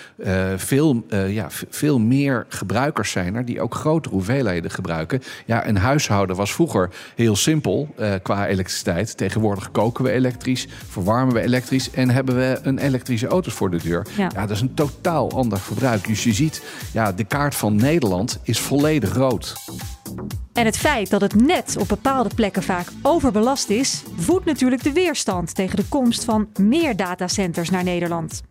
veel, 0.55 1.05
ja, 1.27 1.47
veel 1.49 1.99
meer 1.99 2.45
gebruikers 2.49 3.11
zijn 3.11 3.35
er 3.35 3.45
die 3.45 3.61
ook 3.61 3.75
grotere 3.75 4.15
hoeveelheden 4.15 4.71
gebruiken. 4.71 5.21
Ja, 5.45 5.67
een 5.67 5.77
huishouden 5.77 6.35
was 6.35 6.53
vroeger 6.53 6.89
heel 7.15 7.35
simpel 7.35 7.95
qua 8.21 8.47
elektriciteit. 8.53 9.17
Tegenwoordig 9.17 9.71
koken 9.71 10.03
we 10.03 10.11
elektrisch, 10.11 10.67
verwarmen 10.87 11.33
we 11.33 11.41
elektrisch 11.41 11.91
en 11.91 12.09
hebben 12.09 12.35
we 12.35 12.59
een 12.63 12.77
elektrische 12.77 13.27
auto's 13.27 13.53
voor 13.53 13.71
de 13.71 13.81
deur. 13.83 14.07
Ja. 14.17 14.29
Ja, 14.33 14.41
dat 14.41 14.49
is 14.49 14.61
een 14.61 14.73
totaal 14.73 15.31
ander 15.31 15.59
verbruik. 15.59 16.07
Dus 16.07 16.23
je 16.23 16.33
ziet, 16.33 16.63
ja, 16.93 17.11
de 17.11 17.23
kaart 17.23 17.55
van 17.55 17.75
Nederland 17.75 18.39
is 18.43 18.59
volledig 18.59 19.13
rood. 19.13 19.53
En 20.53 20.65
het 20.65 20.77
feit 20.77 21.09
dat 21.09 21.21
het 21.21 21.35
net 21.35 21.75
op 21.79 21.87
bepaalde 21.87 22.29
plekken 22.35 22.63
vaak 22.63 22.87
overbelast 23.01 23.69
is, 23.69 24.03
voedt 24.17 24.45
natuurlijk 24.45 24.83
de 24.83 24.93
weerstand 24.93 25.55
tegen 25.55 25.75
de 25.75 25.85
komst 25.89 26.23
van 26.23 26.47
meer 26.59 26.95
datacenters 26.95 27.69
naar 27.69 27.83
Nederland. 27.83 28.41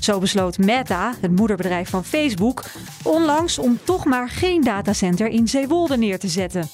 Zo 0.00 0.18
besloot 0.18 0.58
Meta, 0.58 1.14
het 1.20 1.36
moederbedrijf 1.36 1.90
van 1.90 2.04
Facebook, 2.04 2.64
onlangs 3.02 3.58
om 3.58 3.78
toch 3.84 4.04
maar 4.04 4.28
geen 4.28 4.62
datacenter 4.62 5.28
in 5.28 5.48
Zeewolde 5.48 5.96
neer 5.96 6.18
te 6.18 6.28
zetten. 6.28 6.68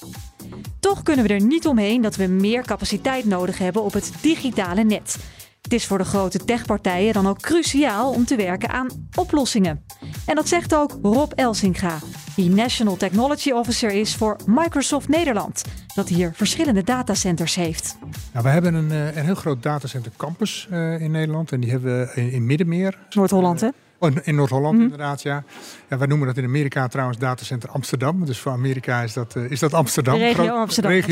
Toch 0.87 1.03
kunnen 1.03 1.25
we 1.25 1.33
er 1.33 1.45
niet 1.45 1.67
omheen 1.67 2.01
dat 2.01 2.15
we 2.15 2.27
meer 2.27 2.65
capaciteit 2.65 3.25
nodig 3.25 3.57
hebben 3.57 3.83
op 3.83 3.93
het 3.93 4.11
digitale 4.21 4.83
net. 4.83 5.17
Het 5.61 5.73
is 5.73 5.85
voor 5.85 5.97
de 5.97 6.03
grote 6.03 6.45
techpartijen 6.45 7.13
dan 7.13 7.27
ook 7.27 7.41
cruciaal 7.41 8.11
om 8.11 8.25
te 8.25 8.35
werken 8.35 8.69
aan 8.69 8.87
oplossingen. 9.15 9.85
En 10.25 10.35
dat 10.35 10.47
zegt 10.47 10.75
ook 10.75 10.99
Rob 11.01 11.31
Elsinga, 11.35 11.99
die 12.35 12.49
National 12.49 12.97
Technology 12.97 13.51
Officer 13.51 13.91
is 13.91 14.15
voor 14.15 14.37
Microsoft 14.45 15.07
Nederland, 15.07 15.63
dat 15.95 16.09
hier 16.09 16.31
verschillende 16.33 16.83
datacenters 16.83 17.55
heeft. 17.55 17.97
Nou, 18.33 18.45
we 18.45 18.51
hebben 18.51 18.73
een, 18.73 18.91
eh, 18.91 19.15
een 19.15 19.25
heel 19.25 19.35
groot 19.35 19.63
datacenter 19.63 20.11
campus 20.17 20.67
eh, 20.69 21.01
in 21.01 21.11
Nederland. 21.11 21.51
En 21.51 21.59
die 21.59 21.71
hebben 21.71 21.99
we 21.99 22.11
in, 22.21 22.31
in 22.31 22.45
Middenmeer. 22.45 22.97
Noord-Holland, 23.09 23.61
hè? 23.61 23.69
Oh, 23.99 24.11
in- 24.23 24.35
Noord-Holland 24.35 24.79
inderdaad, 24.79 25.21
ja. 25.21 25.43
ja. 25.89 25.97
Wij 25.97 26.07
noemen 26.07 26.27
dat 26.27 26.37
in 26.37 26.43
Amerika 26.43 26.87
trouwens 26.87 27.17
datacenter 27.19 27.69
Amsterdam. 27.69 28.25
Dus 28.25 28.39
voor 28.39 28.51
Amerika 28.51 29.01
is 29.01 29.13
dat, 29.13 29.35
eh, 29.35 29.51
is 29.51 29.59
dat 29.59 29.73
Amsterdam. 29.73 30.13
De 30.13 30.19
regio 30.19 30.43
Groot- 30.43 30.57
Amsterdam, 30.57 30.91
dat 30.91 30.99
ik, 31.01 31.05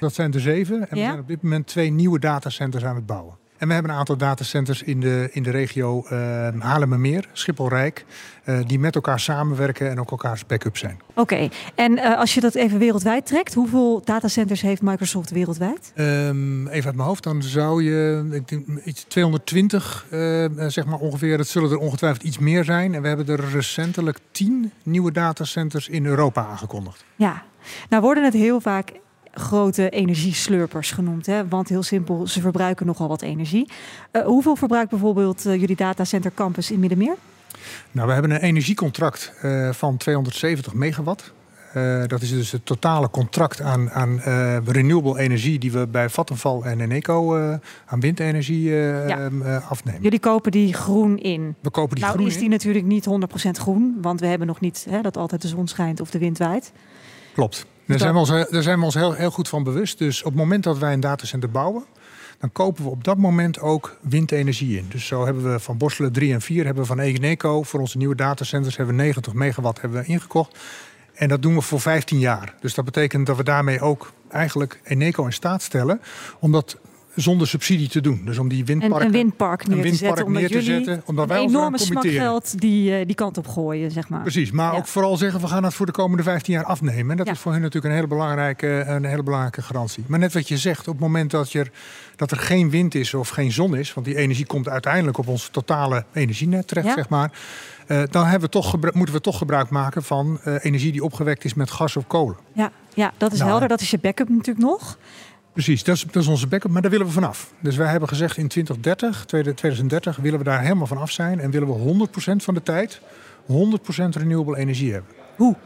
ja. 0.00 0.08
Zijn 0.14 0.32
er 0.32 0.40
zeven. 0.40 0.80
En 0.80 0.86
we 0.90 0.96
zijn 1.08 1.18
op 1.18 1.28
dit 1.28 1.42
moment 1.42 1.66
twee 1.66 1.90
nieuwe 1.90 2.18
datacenters 2.18 2.84
aan 2.84 2.94
het 2.96 3.06
bouwen. 3.06 3.34
En 3.62 3.68
we 3.68 3.74
hebben 3.74 3.92
een 3.92 3.98
aantal 3.98 4.16
datacenters 4.16 4.82
in 4.82 5.00
de, 5.00 5.28
in 5.32 5.42
de 5.42 5.50
regio 5.50 6.04
uh, 6.04 6.10
Haarlemmermeer, 6.58 7.28
Schiphol-Rijk... 7.32 8.04
eh, 8.44 8.58
die 8.66 8.78
met 8.78 8.94
elkaar 8.94 9.20
samenwerken 9.20 9.90
en 9.90 10.00
ook 10.00 10.10
elkaars 10.10 10.46
backup 10.46 10.76
zijn. 10.76 11.00
Oké, 11.14 11.48
en 11.74 11.98
eh, 11.98 12.18
als 12.18 12.34
je 12.34 12.40
dat 12.40 12.54
even 12.54 12.78
wereldwijd 12.78 13.26
trekt, 13.26 13.54
hoeveel 13.54 14.00
datacenters 14.04 14.60
heeft 14.60 14.82
Microsoft 14.82 15.30
wereldwijd? 15.30 15.92
Um, 15.96 16.68
even 16.68 16.86
uit 16.86 16.96
mijn 16.96 17.08
hoofd, 17.08 17.22
dan 17.22 17.42
zou 17.42 17.82
je 17.82 18.28
ik 18.30 18.48
denk, 18.48 18.66
iets 18.84 19.04
220, 19.08 20.06
uh, 20.10 20.46
zeg 20.66 20.84
maar 20.84 20.98
ongeveer. 20.98 21.38
Het 21.38 21.48
zullen 21.48 21.70
er 21.70 21.78
ongetwijfeld 21.78 22.22
iets 22.22 22.38
meer 22.38 22.64
zijn. 22.64 22.94
En 22.94 23.02
we 23.02 23.08
hebben 23.08 23.26
er 23.26 23.50
recentelijk 23.50 24.18
10 24.30 24.72
nieuwe 24.82 25.12
datacenters 25.12 25.88
in 25.88 26.06
Europa 26.06 26.46
aangekondigd. 26.46 27.04
Ja, 27.16 27.42
nou 27.88 28.02
worden 28.02 28.24
het 28.24 28.34
heel 28.34 28.60
vaak 28.60 28.92
grote 29.32 29.90
energieslurpers 29.90 30.90
genoemd. 30.90 31.26
Hè? 31.26 31.48
Want 31.48 31.68
heel 31.68 31.82
simpel, 31.82 32.26
ze 32.26 32.40
verbruiken 32.40 32.86
nogal 32.86 33.08
wat 33.08 33.22
energie. 33.22 33.68
Uh, 34.12 34.24
hoeveel 34.24 34.56
verbruikt 34.56 34.90
bijvoorbeeld 34.90 35.46
uh, 35.46 35.60
jullie 35.60 35.76
datacenter 35.76 36.32
campus 36.34 36.70
in 36.70 36.80
Middenmeer? 36.80 37.14
Nou, 37.90 38.06
we 38.06 38.12
hebben 38.12 38.30
een 38.30 38.40
energiecontract 38.40 39.32
uh, 39.42 39.72
van 39.72 39.96
270 39.96 40.74
megawatt. 40.74 41.32
Dat 42.06 42.22
is 42.22 42.30
dus 42.30 42.52
het 42.52 42.66
totale 42.66 43.10
contract 43.10 43.60
aan, 43.60 43.90
aan 43.90 44.20
renewable 44.64 45.18
energie 45.18 45.58
die 45.58 45.72
we 45.72 45.86
bij 45.86 46.08
Vattenfall 46.08 46.60
en 46.60 46.80
Eneco 46.80 47.36
aan 47.86 48.00
windenergie 48.00 48.70
ja. 48.70 49.30
afnemen. 49.68 50.02
Jullie 50.02 50.18
kopen 50.18 50.50
die 50.50 50.74
groen 50.74 51.18
in. 51.18 51.54
We 51.60 51.70
kopen 51.70 51.94
die 51.94 52.04
nou, 52.04 52.16
groen 52.16 52.28
is 52.28 52.38
die 52.38 52.48
natuurlijk 52.48 52.84
niet 52.84 53.06
100% 53.08 53.50
groen, 53.50 53.98
want 54.00 54.20
we 54.20 54.26
hebben 54.26 54.46
nog 54.46 54.60
niet 54.60 54.86
hè, 54.90 55.00
dat 55.00 55.16
altijd 55.16 55.42
de 55.42 55.48
zon 55.48 55.68
schijnt 55.68 56.00
of 56.00 56.10
de 56.10 56.18
wind 56.18 56.38
waait. 56.38 56.72
Klopt. 57.34 57.66
Daar 57.86 57.98
zijn 57.98 58.12
we 58.12 58.18
ons, 58.18 58.28
daar 58.28 58.62
zijn 58.62 58.78
we 58.78 58.84
ons 58.84 58.94
heel, 58.94 59.12
heel 59.12 59.30
goed 59.30 59.48
van 59.48 59.62
bewust. 59.62 59.98
Dus 59.98 60.18
op 60.18 60.24
het 60.32 60.34
moment 60.34 60.64
dat 60.64 60.78
wij 60.78 60.92
een 60.92 61.00
datacenter 61.00 61.50
bouwen, 61.50 61.84
dan 62.38 62.52
kopen 62.52 62.84
we 62.84 62.90
op 62.90 63.04
dat 63.04 63.16
moment 63.16 63.60
ook 63.60 63.96
windenergie 64.00 64.78
in. 64.78 64.86
Dus 64.88 65.06
zo 65.06 65.24
hebben 65.24 65.52
we 65.52 65.60
van 65.60 65.76
Borselen 65.76 66.12
3 66.12 66.32
en 66.32 66.40
4, 66.40 66.64
hebben 66.64 66.82
we 66.82 66.88
van 66.88 66.98
Eneco 66.98 67.62
voor 67.62 67.80
onze 67.80 67.98
nieuwe 67.98 68.14
datacenters 68.14 68.76
hebben 68.76 68.96
we 68.96 69.02
90 69.02 69.32
megawatt 69.32 69.80
hebben 69.80 70.00
we 70.00 70.06
ingekocht. 70.06 70.58
En 71.14 71.28
dat 71.28 71.42
doen 71.42 71.54
we 71.54 71.60
voor 71.60 71.80
15 71.80 72.18
jaar. 72.18 72.54
Dus 72.60 72.74
dat 72.74 72.84
betekent 72.84 73.26
dat 73.26 73.36
we 73.36 73.44
daarmee 73.44 73.80
ook 73.80 74.12
eigenlijk 74.28 74.80
Eneco 74.82 75.24
in 75.24 75.32
staat 75.32 75.62
stellen 75.62 76.00
om 76.38 76.52
dat 76.52 76.78
zonder 77.14 77.48
subsidie 77.48 77.88
te 77.88 78.00
doen. 78.00 78.22
Dus 78.24 78.38
om 78.38 78.48
die 78.48 78.64
windparken, 78.64 79.00
een, 79.00 79.06
een 79.06 79.12
windpark 79.12 79.66
neer, 79.66 79.76
een 79.76 79.82
windpark 79.82 80.14
te, 80.14 80.16
zetten, 80.16 80.32
neer 80.32 80.50
te 80.50 80.62
zetten. 80.62 81.02
Omdat 81.06 81.28
wij 81.28 81.42
een 81.42 81.48
enorme 81.48 81.78
smak 81.78 82.06
geld 82.06 82.60
die, 82.60 83.00
uh, 83.00 83.06
die 83.06 83.14
kant 83.14 83.38
op 83.38 83.46
gooien, 83.46 83.90
zeg 83.90 84.08
maar. 84.08 84.20
Precies, 84.20 84.50
maar 84.50 84.72
ja. 84.72 84.78
ook 84.78 84.86
vooral 84.86 85.16
zeggen 85.16 85.40
we 85.40 85.46
gaan 85.46 85.64
het 85.64 85.74
voor 85.74 85.86
de 85.86 85.92
komende 85.92 86.22
15 86.22 86.54
jaar 86.54 86.64
afnemen. 86.64 87.10
En 87.10 87.16
dat 87.16 87.26
ja. 87.26 87.32
is 87.32 87.38
voor 87.38 87.52
hen 87.52 87.60
natuurlijk 87.60 87.86
een 87.86 87.98
hele, 88.00 88.06
belangrijke, 88.06 88.84
een 88.86 89.04
hele 89.04 89.22
belangrijke 89.22 89.62
garantie. 89.62 90.04
Maar 90.06 90.18
net 90.18 90.32
wat 90.32 90.48
je 90.48 90.56
zegt, 90.56 90.88
op 90.88 90.94
het 90.94 91.02
moment 91.02 91.30
dat, 91.30 91.52
je, 91.52 91.66
dat 92.16 92.30
er 92.30 92.36
geen 92.36 92.70
wind 92.70 92.94
is 92.94 93.14
of 93.14 93.28
geen 93.28 93.52
zon 93.52 93.76
is... 93.76 93.94
want 93.94 94.06
die 94.06 94.16
energie 94.16 94.46
komt 94.46 94.68
uiteindelijk 94.68 95.18
op 95.18 95.28
ons 95.28 95.48
totale 95.52 96.04
energienet 96.12 96.68
terecht, 96.68 96.86
ja. 96.86 96.94
zeg 96.94 97.08
maar... 97.08 97.30
Uh, 97.86 98.02
dan 98.10 98.24
hebben 98.24 98.40
we 98.40 98.48
toch 98.48 98.76
moeten 98.94 99.14
we 99.14 99.20
toch 99.20 99.38
gebruik 99.38 99.70
maken 99.70 100.02
van 100.02 100.40
uh, 100.44 100.54
energie 100.60 100.92
die 100.92 101.04
opgewekt 101.04 101.44
is 101.44 101.54
met 101.54 101.70
gas 101.70 101.96
of 101.96 102.06
kolen. 102.06 102.36
Ja, 102.52 102.70
ja 102.94 103.12
dat 103.16 103.32
is 103.32 103.38
nou, 103.38 103.50
helder. 103.50 103.68
Dat 103.68 103.80
is 103.80 103.90
je 103.90 103.98
backup 103.98 104.28
natuurlijk 104.28 104.66
nog. 104.66 104.98
Precies, 105.52 105.84
dat 105.84 105.96
is, 105.96 106.04
dat 106.04 106.22
is 106.22 106.28
onze 106.28 106.46
backup, 106.46 106.70
maar 106.70 106.82
daar 106.82 106.90
willen 106.90 107.06
we 107.06 107.12
vanaf. 107.12 107.52
Dus 107.60 107.76
wij 107.76 107.88
hebben 107.88 108.08
gezegd 108.08 108.36
in 108.36 108.48
2030, 108.48 109.24
2030 109.24 110.16
willen 110.16 110.38
we 110.38 110.44
daar 110.44 110.60
helemaal 110.60 110.86
van 110.86 110.98
af 110.98 111.10
zijn 111.10 111.40
en 111.40 111.50
willen 111.50 111.68
we 111.68 112.08
100% 112.08 112.36
van 112.36 112.54
de 112.54 112.62
tijd 112.62 113.00
100% 113.46 113.54
renewable 114.10 114.56
energie 114.56 114.92
hebben. 114.92 115.10
Hoe? 115.36 115.56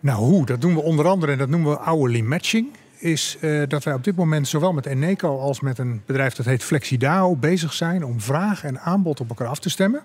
Nou, 0.00 0.18
hoe? 0.18 0.46
Dat 0.46 0.60
doen 0.60 0.74
we 0.74 0.82
onder 0.82 1.06
andere 1.06 1.32
en 1.32 1.38
dat 1.38 1.48
noemen 1.48 1.70
we 1.70 1.78
hourly 1.82 2.20
matching. 2.20 2.66
Is 2.98 3.36
uh, 3.40 3.62
dat 3.68 3.84
wij 3.84 3.94
op 3.94 4.04
dit 4.04 4.16
moment 4.16 4.48
zowel 4.48 4.72
met 4.72 4.86
Eneco 4.86 5.38
als 5.38 5.60
met 5.60 5.78
een 5.78 6.02
bedrijf 6.06 6.34
dat 6.34 6.46
heet 6.46 6.64
Flexidao 6.64 7.36
bezig 7.36 7.72
zijn 7.72 8.04
om 8.04 8.20
vraag 8.20 8.64
en 8.64 8.80
aanbod 8.80 9.20
op 9.20 9.28
elkaar 9.28 9.48
af 9.48 9.58
te 9.58 9.70
stemmen. 9.70 10.02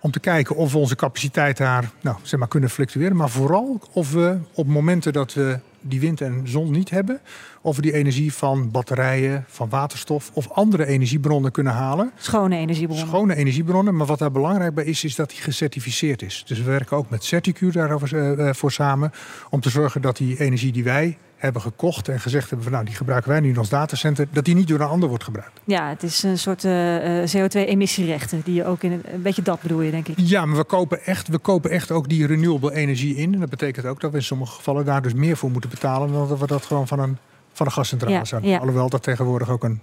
Om 0.00 0.10
te 0.10 0.20
kijken 0.20 0.56
of 0.56 0.72
we 0.72 0.78
onze 0.78 0.96
capaciteit 0.96 1.56
daar 1.56 1.90
nou, 2.00 2.16
zeg 2.22 2.38
maar, 2.38 2.48
kunnen 2.48 2.70
fluctueren. 2.70 3.16
Maar 3.16 3.30
vooral 3.30 3.80
of 3.92 4.12
we 4.12 4.38
op 4.52 4.66
momenten 4.66 5.12
dat 5.12 5.34
we 5.34 5.58
die 5.80 6.00
wind 6.00 6.20
en 6.20 6.42
zon 6.44 6.70
niet 6.70 6.90
hebben, 6.90 7.20
of 7.60 7.76
we 7.76 7.82
die 7.82 7.92
energie 7.92 8.32
van 8.32 8.70
batterijen, 8.70 9.44
van 9.48 9.68
waterstof 9.68 10.30
of 10.32 10.50
andere 10.50 10.86
energiebronnen 10.86 11.50
kunnen 11.50 11.72
halen. 11.72 12.12
Schone 12.16 12.56
energiebronnen. 12.56 13.06
Schone 13.06 13.34
energiebronnen. 13.34 13.96
Maar 13.96 14.06
wat 14.06 14.18
daar 14.18 14.32
belangrijk 14.32 14.74
bij 14.74 14.84
is, 14.84 15.04
is 15.04 15.14
dat 15.14 15.30
die 15.30 15.40
gecertificeerd 15.40 16.22
is. 16.22 16.44
Dus 16.46 16.58
we 16.58 16.64
werken 16.64 16.96
ook 16.96 17.10
met 17.10 17.24
Certicure 17.24 17.72
daarvoor 17.72 18.18
uh, 18.18 18.52
voor 18.52 18.72
samen. 18.72 19.12
Om 19.50 19.60
te 19.60 19.70
zorgen 19.70 20.00
dat 20.00 20.16
die 20.16 20.40
energie 20.40 20.72
die 20.72 20.84
wij 20.84 21.18
hebben 21.38 21.62
gekocht 21.62 22.08
en 22.08 22.20
gezegd 22.20 22.48
hebben 22.48 22.62
van 22.62 22.72
nou 22.72 22.84
die 22.84 22.94
gebruiken 22.94 23.30
wij 23.30 23.40
nu 23.40 23.48
in 23.48 23.58
ons 23.58 23.68
datacenter, 23.68 24.26
dat 24.30 24.44
die 24.44 24.54
niet 24.54 24.68
door 24.68 24.80
een 24.80 24.86
ander 24.86 25.08
wordt 25.08 25.24
gebruikt. 25.24 25.60
Ja, 25.64 25.88
het 25.88 26.02
is 26.02 26.22
een 26.22 26.38
soort 26.38 26.64
uh, 26.64 27.22
CO2-emissierechten 27.22 28.40
die 28.44 28.54
je 28.54 28.64
ook 28.64 28.82
in 28.82 28.92
een, 28.92 29.02
een, 29.12 29.22
beetje 29.22 29.42
dat 29.42 29.60
bedoel 29.60 29.80
je 29.80 29.90
denk 29.90 30.08
ik. 30.08 30.14
Ja, 30.18 30.46
maar 30.46 30.56
we 30.56 30.64
kopen 30.64 31.04
echt, 31.04 31.28
we 31.28 31.38
kopen 31.38 31.70
echt 31.70 31.90
ook 31.90 32.08
die 32.08 32.26
renewable 32.26 32.74
energie 32.74 33.16
in 33.16 33.34
en 33.34 33.40
dat 33.40 33.50
betekent 33.50 33.86
ook 33.86 34.00
dat 34.00 34.10
we 34.10 34.16
in 34.16 34.22
sommige 34.22 34.52
gevallen 34.52 34.84
daar 34.84 35.02
dus 35.02 35.14
meer 35.14 35.36
voor 35.36 35.50
moeten 35.50 35.70
betalen 35.70 36.12
dan 36.12 36.28
dat 36.28 36.38
we 36.38 36.46
dat 36.46 36.66
gewoon 36.66 36.88
van 36.88 36.98
een 36.98 37.18
van 37.52 37.66
een 37.66 37.72
gascentrale 37.72 38.14
ja, 38.14 38.24
zouden. 38.24 38.50
Ja. 38.50 38.58
Alhoewel 38.58 38.88
dat 38.88 39.02
tegenwoordig 39.02 39.50
ook 39.50 39.64
een 39.64 39.80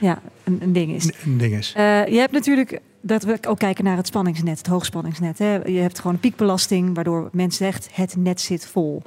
ja, 0.00 0.20
een, 0.44 0.58
een 0.62 0.72
ding 0.72 0.92
is. 0.92 1.10
Een 1.24 1.38
ding 1.38 1.54
is. 1.54 1.74
Uh, 1.76 2.06
je 2.06 2.18
hebt 2.18 2.32
natuurlijk 2.32 2.80
dat 3.00 3.22
we 3.22 3.38
ook 3.48 3.58
kijken 3.58 3.84
naar 3.84 3.96
het 3.96 4.06
spanningsnet, 4.06 4.58
het 4.58 4.66
hoogspanningsnet. 4.66 5.38
Hè. 5.38 5.54
Je 5.54 5.78
hebt 5.80 5.98
gewoon 5.98 6.12
een 6.12 6.20
piekbelasting, 6.20 6.94
waardoor 6.94 7.28
men 7.32 7.52
zegt 7.52 7.88
het 7.92 8.16
net 8.16 8.40
zit 8.40 8.66
vol. 8.66 9.02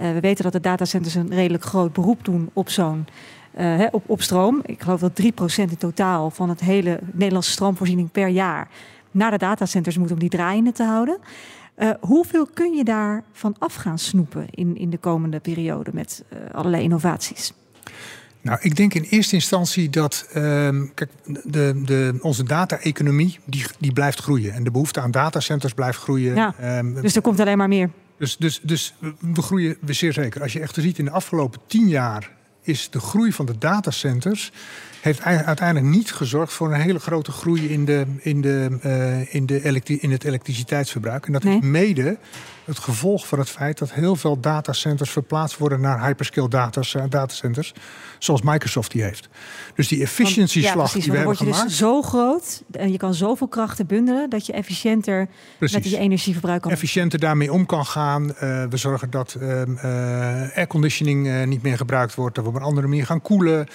Uh, 0.00 0.12
we 0.12 0.20
weten 0.20 0.44
dat 0.44 0.52
de 0.52 0.60
datacenters 0.60 1.14
een 1.14 1.34
redelijk 1.34 1.64
groot 1.64 1.92
beroep 1.92 2.24
doen 2.24 2.50
op 2.52 2.68
zo'n 2.68 3.06
uh, 3.58 3.86
op, 3.90 4.02
op 4.06 4.22
stroom. 4.22 4.60
Ik 4.64 4.82
geloof 4.82 5.00
dat 5.00 5.22
3% 5.22 5.24
in 5.56 5.76
totaal 5.78 6.30
van 6.30 6.48
het 6.48 6.60
hele 6.60 7.00
Nederlandse 7.12 7.50
stroomvoorziening 7.50 8.10
per 8.10 8.28
jaar 8.28 8.68
naar 9.10 9.30
de 9.30 9.38
datacenters 9.38 9.98
moet 9.98 10.10
om 10.10 10.18
die 10.18 10.28
draaiende 10.28 10.72
te 10.72 10.84
houden. 10.84 11.18
Uh, 11.78 11.90
hoeveel 12.00 12.46
kun 12.54 12.72
je 12.72 12.84
daarvan 12.84 13.56
af 13.58 13.74
gaan 13.74 13.98
snoepen 13.98 14.46
in, 14.50 14.76
in 14.76 14.90
de 14.90 14.98
komende 14.98 15.40
periode 15.40 15.90
met 15.94 16.24
allerlei 16.52 16.82
innovaties? 16.82 17.52
Nou, 18.42 18.58
ik 18.60 18.76
denk 18.76 18.94
in 18.94 19.02
eerste 19.02 19.34
instantie 19.34 19.90
dat 19.90 20.26
uh, 20.28 20.34
kijk, 20.94 21.10
de, 21.24 21.82
de, 21.84 22.18
onze 22.22 22.44
data-economie 22.44 23.38
die, 23.44 23.64
die 23.78 23.92
blijft 23.92 24.20
groeien. 24.20 24.52
En 24.52 24.64
de 24.64 24.70
behoefte 24.70 25.00
aan 25.00 25.10
datacenters 25.10 25.74
blijft 25.74 25.98
groeien. 25.98 26.34
Ja, 26.34 26.78
um, 26.78 27.00
dus 27.00 27.16
er 27.16 27.22
komt 27.22 27.40
alleen 27.40 27.58
maar 27.58 27.68
meer. 27.68 27.90
Dus, 28.20 28.36
dus, 28.36 28.60
dus 28.62 28.94
we 29.20 29.42
groeien 29.42 29.76
we 29.80 29.92
zeer 29.92 30.12
zeker. 30.12 30.42
Als 30.42 30.52
je 30.52 30.60
echt 30.60 30.74
ziet 30.74 30.98
in 30.98 31.04
de 31.04 31.10
afgelopen 31.10 31.60
tien 31.66 31.88
jaar 31.88 32.30
is 32.62 32.90
de 32.90 33.00
groei 33.00 33.32
van 33.32 33.46
de 33.46 33.58
datacenters 33.58 34.52
heeft 35.00 35.22
uiteindelijk 35.22 35.86
niet 35.86 36.12
gezorgd 36.12 36.52
voor 36.52 36.74
een 36.74 36.80
hele 36.80 36.98
grote 36.98 37.32
groei 37.32 37.68
in, 37.68 37.84
de, 37.84 38.06
in, 38.18 38.40
de, 38.40 38.78
uh, 38.84 39.34
in, 39.34 39.46
de 39.46 39.98
in 40.00 40.10
het 40.10 40.24
elektriciteitsverbruik. 40.24 41.26
En 41.26 41.32
dat 41.32 41.42
nee. 41.42 41.56
is 41.56 41.64
mede 41.64 42.18
het 42.70 42.78
gevolg 42.78 43.26
van 43.26 43.38
het 43.38 43.48
feit 43.48 43.78
dat 43.78 43.92
heel 43.92 44.16
veel 44.16 44.40
datacenters 44.40 45.10
verplaatst 45.10 45.58
worden 45.58 45.80
naar 45.80 46.06
hyperscale 46.06 46.48
eh, 46.48 47.04
datacenters, 47.08 47.74
zoals 48.18 48.42
Microsoft 48.42 48.90
die 48.90 49.02
heeft. 49.02 49.28
Dus 49.74 49.88
die 49.88 50.02
efficiëntieslag 50.02 50.94
ja, 50.94 51.00
die 51.00 51.10
we 51.10 51.16
hebben 51.16 51.36
gemaakt. 51.36 51.38
Dan 51.38 51.46
word 51.46 51.62
je 51.62 51.68
dus 51.68 51.78
zo 51.78 52.02
groot 52.02 52.62
en 52.70 52.92
je 52.92 52.98
kan 52.98 53.14
zoveel 53.14 53.48
krachten 53.48 53.86
bundelen 53.86 54.30
dat 54.30 54.46
je 54.46 54.52
efficiënter 54.52 55.28
precies. 55.58 55.76
met 55.76 55.90
je 55.90 55.98
energieverbruik 55.98 56.62
kan. 56.62 56.70
Efficiënter 56.70 57.18
daarmee 57.18 57.52
om 57.52 57.66
kan 57.66 57.86
gaan. 57.86 58.24
Uh, 58.24 58.32
we 58.64 58.76
zorgen 58.76 59.10
dat 59.10 59.36
uh, 59.40 59.62
uh, 59.66 60.56
airconditioning 60.56 61.44
niet 61.44 61.62
meer 61.62 61.76
gebruikt 61.76 62.14
wordt, 62.14 62.34
dat 62.34 62.44
we 62.44 62.50
op 62.50 62.56
een 62.56 62.62
andere 62.62 62.86
manier 62.86 63.06
gaan 63.06 63.22
koelen. 63.22 63.68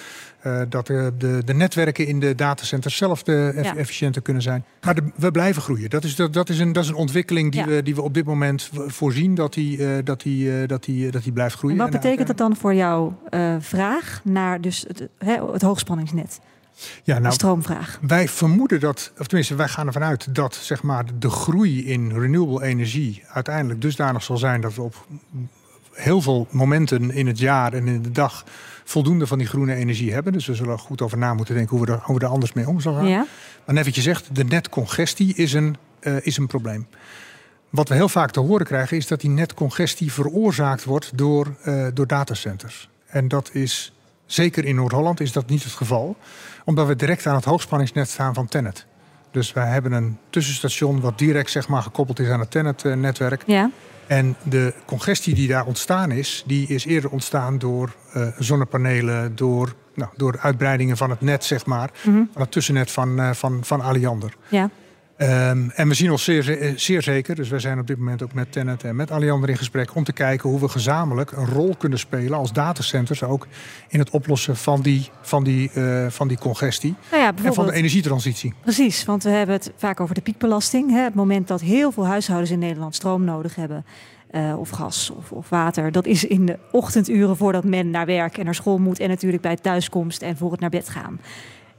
Uh, 0.46 0.60
dat 0.68 0.86
de, 0.86 1.12
de, 1.18 1.42
de, 1.44 1.54
netwerken 1.54 2.06
in 2.06 2.20
de 2.20 2.34
datacenters 2.34 2.96
zelf 2.96 3.22
de 3.22 3.52
eff 3.56 3.64
ja. 3.64 3.76
efficiënter 3.76 4.22
kunnen 4.22 4.42
zijn. 4.42 4.64
Maar 4.80 4.94
de, 4.94 5.02
we 5.16 5.30
blijven 5.30 5.62
groeien. 5.62 5.90
Dat 5.90 6.04
is, 6.04 6.16
dat, 6.16 6.32
dat, 6.32 6.48
is, 6.48 6.58
een, 6.58 6.72
dat 6.72 6.82
is 6.84 6.88
een 6.88 6.96
ontwikkeling 6.96 7.52
die, 7.52 7.60
ja. 7.60 7.66
we, 7.66 7.82
die 7.82 7.94
we 7.94 8.02
op 8.02 8.14
dit 8.14 8.24
moment 8.24 8.70
voorzien 8.86 9.34
dat 9.34 9.54
die, 9.54 9.78
uh, 9.78 9.96
dat 10.04 10.22
die, 10.22 10.60
uh, 10.60 10.68
dat 10.68 10.84
die, 10.84 11.10
dat 11.10 11.22
die 11.22 11.32
blijft 11.32 11.56
groeien. 11.56 11.76
En 11.76 11.82
wat 11.82 11.92
betekent 11.92 12.26
dat 12.26 12.36
dan 12.36 12.56
voor 12.56 12.74
jouw 12.74 13.18
vraag 13.58 14.20
naar 14.24 14.60
dus 14.60 14.84
het, 14.88 15.08
het 15.52 15.62
hoogspanningsnet? 15.62 16.40
Ja, 17.02 17.18
nou, 17.18 17.34
stroomvraag. 17.34 17.98
Wij 18.00 18.28
vermoeden 18.28 18.80
dat, 18.80 19.12
of 19.18 19.26
tenminste, 19.26 19.54
wij 19.54 19.68
gaan 19.68 19.86
ervan 19.86 20.02
uit 20.02 20.34
dat 20.34 20.54
zeg 20.54 20.82
maar, 20.82 21.04
de 21.18 21.30
groei 21.30 21.86
in 21.86 22.18
renewable 22.18 22.64
energie 22.64 23.22
uiteindelijk 23.28 23.80
dusdanig 23.80 24.22
zal 24.22 24.36
zijn 24.36 24.60
dat 24.60 24.74
we 24.74 24.82
op 24.82 25.06
heel 25.92 26.20
veel 26.20 26.46
momenten 26.50 27.10
in 27.10 27.26
het 27.26 27.38
jaar 27.38 27.72
en 27.72 27.86
in 27.86 28.02
de 28.02 28.10
dag 28.10 28.44
voldoende 28.88 29.26
van 29.26 29.38
die 29.38 29.46
groene 29.46 29.74
energie 29.74 30.12
hebben. 30.12 30.32
Dus 30.32 30.46
we 30.46 30.54
zullen 30.54 30.72
er 30.72 30.78
goed 30.78 31.02
over 31.02 31.18
na 31.18 31.34
moeten 31.34 31.54
denken 31.54 31.76
hoe 31.76 31.86
we 31.86 31.92
er, 31.92 32.00
hoe 32.02 32.18
we 32.18 32.24
er 32.24 32.30
anders 32.30 32.52
mee 32.52 32.68
om 32.68 32.80
zullen 32.80 32.98
gaan. 32.98 33.08
Ja. 33.08 33.26
Maar 33.64 33.74
net 33.74 33.84
wat 33.84 33.94
je 33.94 34.00
zegt, 34.00 34.34
de 34.34 34.44
netcongestie 34.44 35.34
is 35.34 35.52
een, 35.52 35.76
uh, 36.00 36.16
is 36.20 36.36
een 36.36 36.46
probleem. 36.46 36.86
Wat 37.70 37.88
we 37.88 37.94
heel 37.94 38.08
vaak 38.08 38.30
te 38.30 38.40
horen 38.40 38.66
krijgen 38.66 38.96
is 38.96 39.06
dat 39.06 39.20
die 39.20 39.30
netcongestie 39.30 40.12
veroorzaakt 40.12 40.84
wordt 40.84 41.18
door, 41.18 41.54
uh, 41.64 41.86
door 41.94 42.06
datacenters. 42.06 42.88
En 43.06 43.28
dat 43.28 43.50
is 43.52 43.92
zeker 44.26 44.64
in 44.64 44.74
Noord-Holland 44.74 45.20
is 45.20 45.32
dat 45.32 45.48
niet 45.48 45.62
het 45.62 45.72
geval, 45.72 46.16
omdat 46.64 46.86
we 46.86 46.96
direct 46.96 47.26
aan 47.26 47.34
het 47.34 47.44
hoogspanningsnet 47.44 48.08
staan 48.08 48.34
van 48.34 48.48
Tennet. 48.48 48.86
Dus 49.30 49.52
wij 49.52 49.68
hebben 49.68 49.92
een 49.92 50.18
tussenstation 50.30 51.00
wat 51.00 51.18
direct 51.18 51.50
zeg 51.50 51.68
maar, 51.68 51.82
gekoppeld 51.82 52.18
is 52.18 52.28
aan 52.28 52.40
het 52.40 52.50
Tennet-netwerk. 52.50 53.42
Ja. 53.46 53.70
En 54.06 54.36
de 54.42 54.74
congestie 54.84 55.34
die 55.34 55.48
daar 55.48 55.66
ontstaan 55.66 56.10
is, 56.10 56.44
die 56.46 56.68
is 56.68 56.84
eerder 56.84 57.10
ontstaan 57.10 57.58
door 57.58 57.94
uh, 58.16 58.26
zonnepanelen, 58.38 59.36
door, 59.36 59.74
nou, 59.94 60.10
door 60.16 60.38
uitbreidingen 60.40 60.96
van 60.96 61.10
het 61.10 61.20
net, 61.20 61.44
zeg 61.44 61.66
maar, 61.66 61.90
mm 62.04 62.14
-hmm. 62.14 62.28
van 62.32 62.42
het 62.42 62.52
tussennet 62.52 62.90
van, 62.90 63.20
uh, 63.20 63.30
van, 63.32 63.64
van 63.64 63.82
Aliander. 63.82 64.36
Ja. 64.48 64.70
Um, 65.18 65.70
en 65.70 65.88
we 65.88 65.94
zien 65.94 66.10
ons 66.10 66.24
zeer, 66.24 66.72
zeer 66.76 67.02
zeker, 67.02 67.34
dus 67.34 67.48
wij 67.48 67.58
zijn 67.58 67.78
op 67.78 67.86
dit 67.86 67.98
moment 67.98 68.22
ook 68.22 68.32
met 68.32 68.52
Tenet 68.52 68.84
en 68.84 68.96
met 68.96 69.10
Alliander 69.10 69.48
in 69.48 69.56
gesprek 69.56 69.94
om 69.94 70.04
te 70.04 70.12
kijken 70.12 70.50
hoe 70.50 70.60
we 70.60 70.68
gezamenlijk 70.68 71.32
een 71.32 71.46
rol 71.46 71.74
kunnen 71.78 71.98
spelen 71.98 72.38
als 72.38 72.52
datacenters 72.52 73.22
ook 73.22 73.46
in 73.88 73.98
het 73.98 74.10
oplossen 74.10 74.56
van 74.56 74.82
die, 74.82 75.10
van 75.20 75.44
die, 75.44 75.70
uh, 75.74 76.06
van 76.08 76.28
die 76.28 76.38
congestie 76.38 76.94
nou 77.10 77.22
ja, 77.22 77.32
en 77.44 77.54
van 77.54 77.66
de 77.66 77.72
energietransitie. 77.72 78.54
Precies, 78.62 79.04
want 79.04 79.22
we 79.22 79.30
hebben 79.30 79.54
het 79.54 79.72
vaak 79.76 80.00
over 80.00 80.14
de 80.14 80.20
piekbelasting. 80.20 80.90
Hè, 80.90 81.00
het 81.00 81.14
moment 81.14 81.48
dat 81.48 81.60
heel 81.60 81.92
veel 81.92 82.06
huishoudens 82.06 82.50
in 82.50 82.58
Nederland 82.58 82.94
stroom 82.94 83.24
nodig 83.24 83.54
hebben. 83.54 83.84
Uh, 84.30 84.58
of 84.58 84.70
gas 84.70 85.10
of, 85.10 85.32
of, 85.32 85.48
water. 85.48 85.92
Dat 85.92 86.06
is 86.06 86.24
in 86.24 86.46
de 86.46 86.58
ochtenduren 86.72 87.36
voordat 87.36 87.64
men 87.64 87.90
naar 87.90 88.06
werk 88.06 88.38
en 88.38 88.44
naar 88.44 88.54
school 88.54 88.78
moet. 88.78 89.00
En 89.00 89.08
natuurlijk 89.08 89.42
bij 89.42 89.56
thuiskomst 89.56 90.22
en 90.22 90.36
voor 90.36 90.50
het 90.50 90.60
naar 90.60 90.70
bed 90.70 90.88
gaan. 90.88 91.20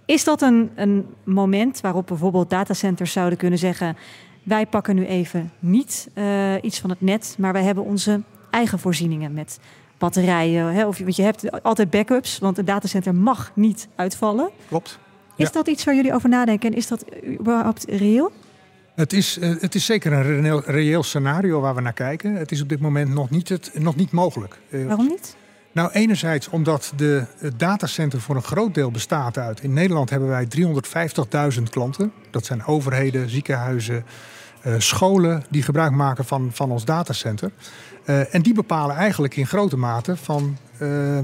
Is 0.07 0.23
dat 0.23 0.41
een, 0.41 0.69
een 0.75 1.05
moment 1.23 1.81
waarop 1.81 2.07
bijvoorbeeld 2.07 2.49
datacenters 2.49 3.11
zouden 3.11 3.37
kunnen 3.37 3.59
zeggen: 3.59 3.97
wij 4.43 4.65
pakken 4.65 4.95
nu 4.95 5.05
even 5.05 5.51
niet 5.59 6.07
uh, 6.15 6.53
iets 6.61 6.79
van 6.79 6.89
het 6.89 7.01
net, 7.01 7.35
maar 7.39 7.53
wij 7.53 7.63
hebben 7.63 7.83
onze 7.83 8.21
eigen 8.49 8.79
voorzieningen 8.79 9.33
met 9.33 9.59
batterijen? 9.97 10.73
Hè? 10.73 10.87
Of, 10.87 10.97
want 10.99 11.15
je 11.15 11.21
hebt 11.21 11.63
altijd 11.63 11.89
backups, 11.89 12.39
want 12.39 12.57
een 12.57 12.65
datacenter 12.65 13.15
mag 13.15 13.51
niet 13.55 13.87
uitvallen. 13.95 14.49
Klopt. 14.67 14.99
Is 15.35 15.45
Ja. 15.45 15.51
dat 15.51 15.67
iets 15.67 15.83
waar 15.83 15.95
jullie 15.95 16.13
over 16.13 16.29
nadenken 16.29 16.71
en 16.71 16.77
is 16.77 16.87
dat 16.87 17.05
überhaupt 17.39 17.85
reëel? 17.89 18.31
Het 18.95 19.13
is, 19.13 19.39
eh, 19.39 19.49
het 19.59 19.75
is 19.75 19.85
zeker 19.85 20.13
een 20.13 20.23
reëel, 20.23 20.61
reëel 20.65 21.03
scenario 21.03 21.59
waar 21.59 21.75
we 21.75 21.81
naar 21.81 21.93
kijken. 21.93 22.33
Het 22.35 22.51
is 22.51 22.61
op 22.61 22.69
dit 22.69 22.79
moment 22.79 23.13
nog 23.13 23.29
niet, 23.29 23.49
het, 23.49 23.71
nog 23.73 23.95
niet 23.95 24.11
mogelijk. 24.11 24.59
Eh, 24.69 24.85
Waarom 24.85 25.07
niet? 25.07 25.35
Nou, 25.77 25.91
enerzijds 25.91 26.49
omdat 26.49 26.93
de, 26.95 27.25
het 27.37 27.59
datacenter 27.59 28.21
voor 28.21 28.35
een 28.35 28.43
groot 28.43 28.73
deel 28.73 28.91
bestaat 28.91 29.37
uit. 29.37 29.63
In 29.63 29.73
Nederland 29.73 30.09
hebben 30.09 30.29
wij 30.29 30.47
350.000 31.57 31.63
klanten. 31.69 32.11
Dat 32.31 32.45
zijn 32.45 32.65
overheden, 32.65 33.29
ziekenhuizen, 33.29 34.05
eh, 34.61 34.73
scholen 34.77 35.43
die 35.49 35.63
gebruik 35.63 35.91
maken 35.91 36.25
van, 36.25 36.49
van 36.53 36.71
ons 36.71 36.85
datacenter. 36.85 37.51
Eh, 38.05 38.35
en 38.35 38.41
die 38.41 38.53
bepalen 38.53 38.95
eigenlijk 38.95 39.35
in 39.35 39.47
grote 39.47 39.77
mate 39.77 40.15
van. 40.15 40.57
eh, 40.77 41.19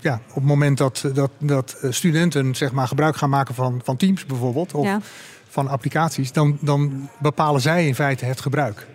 ja, 0.00 0.20
op 0.28 0.34
het 0.34 0.44
moment 0.44 0.78
dat, 0.78 1.04
dat, 1.14 1.30
dat 1.38 1.76
studenten 1.90 2.54
zeg 2.54 2.72
maar, 2.72 2.88
gebruik 2.88 3.16
gaan 3.16 3.30
maken 3.30 3.54
van, 3.54 3.80
van 3.84 3.96
Teams 3.96 4.26
bijvoorbeeld, 4.26 4.74
of 4.74 4.84
Ja. 4.84 5.00
van 5.48 5.68
applicaties, 5.68 6.32
dan, 6.32 6.58
dan 6.60 7.08
bepalen 7.18 7.60
zij 7.60 7.86
in 7.86 7.94
feite 7.94 8.24
het 8.24 8.40
gebruik. 8.40 8.86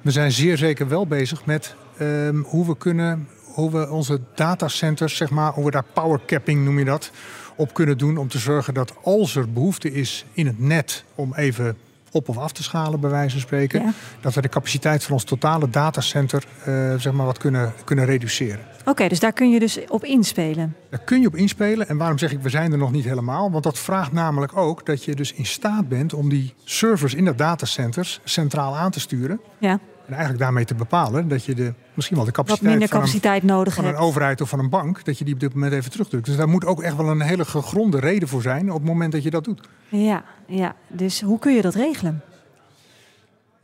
We 0.00 0.10
zijn 0.10 0.32
zeer 0.32 0.56
zeker 0.56 0.88
wel 0.88 1.06
bezig 1.06 1.44
met 1.44 1.74
ehm, 1.98 2.36
hoe 2.36 2.66
we 2.66 2.76
kunnen, 2.76 3.28
hoe 3.54 3.70
we 3.70 3.90
onze 3.90 4.20
datacenters, 4.34 5.16
zeg 5.16 5.30
maar, 5.30 5.52
hoe 5.52 5.64
we 5.64 5.70
daar 5.70 5.84
power 5.92 6.20
capping 6.26 6.64
noem 6.64 6.78
je 6.78 6.84
dat, 6.84 7.10
op 7.56 7.74
kunnen 7.74 7.98
doen 7.98 8.16
om 8.16 8.28
te 8.28 8.38
zorgen 8.38 8.74
dat 8.74 8.92
als 9.02 9.36
er 9.36 9.52
behoefte 9.52 9.92
is 9.92 10.24
in 10.32 10.46
het 10.46 10.58
net 10.58 11.04
om 11.14 11.34
even 11.34 11.76
op 12.10 12.28
of 12.28 12.38
af 12.38 12.52
te 12.52 12.62
schalen, 12.62 13.00
bij 13.00 13.10
wijze 13.10 13.30
van 13.30 13.40
spreken, 13.40 13.82
Ja. 13.82 13.92
dat 14.20 14.34
we 14.34 14.40
de 14.40 14.48
capaciteit 14.48 15.04
van 15.04 15.12
ons 15.12 15.24
totale 15.24 15.70
datacenter 15.70 16.44
eh, 16.64 16.94
zeg 16.94 17.12
maar 17.12 17.26
wat 17.26 17.38
kunnen, 17.38 17.72
kunnen 17.84 18.04
reduceren. 18.04 18.60
Oké, 18.84 19.08
dus 19.08 19.20
daar 19.20 19.32
kun 19.32 19.50
je 19.50 19.58
dus 19.58 19.78
op 19.88 20.04
inspelen. 20.04 20.76
Daar 20.90 21.00
kun 21.00 21.20
je 21.20 21.26
op 21.26 21.36
inspelen. 21.36 21.88
En 21.88 21.96
waarom 21.96 22.18
zeg 22.18 22.32
ik 22.32 22.40
we 22.40 22.48
zijn 22.48 22.72
er 22.72 22.78
nog 22.78 22.92
niet 22.92 23.04
helemaal? 23.04 23.50
Want 23.50 23.64
dat 23.64 23.78
vraagt 23.78 24.12
namelijk 24.12 24.56
ook 24.56 24.86
dat 24.86 25.04
je 25.04 25.14
dus 25.14 25.32
in 25.32 25.46
staat 25.46 25.88
bent 25.88 26.14
om 26.14 26.28
die 26.28 26.54
servers 26.64 27.14
in 27.14 27.24
dat 27.24 27.38
datacenters 27.38 28.20
centraal 28.24 28.76
aan 28.76 28.90
te 28.90 29.00
sturen. 29.00 29.40
Ja. 29.58 29.78
En 30.06 30.12
eigenlijk 30.12 30.42
daarmee 30.42 30.64
te 30.64 30.74
bepalen 30.74 31.28
dat 31.28 31.44
je 31.44 31.54
de, 31.54 31.74
misschien 31.94 32.16
wel 32.16 32.26
de 32.26 32.32
capaciteit, 32.32 32.70
minder 32.70 32.88
van, 32.88 32.98
capaciteit 32.98 33.42
nodig 33.42 33.76
een, 33.76 33.84
van 33.84 33.92
een 33.92 33.98
overheid 33.98 34.40
of 34.40 34.48
van 34.48 34.58
een 34.58 34.68
bank, 34.68 35.04
dat 35.04 35.18
je 35.18 35.24
die 35.24 35.34
op 35.34 35.40
dit 35.40 35.54
moment 35.54 35.72
even 35.72 35.90
terugdrukt. 35.90 36.26
Dus 36.26 36.36
daar 36.36 36.48
moet 36.48 36.64
ook 36.64 36.82
echt 36.82 36.96
wel 36.96 37.08
een 37.08 37.20
hele 37.20 37.44
gegronde 37.44 37.98
reden 37.98 38.28
voor 38.28 38.42
zijn 38.42 38.70
op 38.70 38.78
het 38.78 38.86
moment 38.88 39.12
dat 39.12 39.22
je 39.22 39.30
dat 39.30 39.44
doet. 39.44 39.68
Ja, 39.88 40.24
ja, 40.46 40.74
dus 40.88 41.20
hoe 41.20 41.38
kun 41.38 41.54
je 41.54 41.62
dat 41.62 41.74
regelen? 41.74 42.22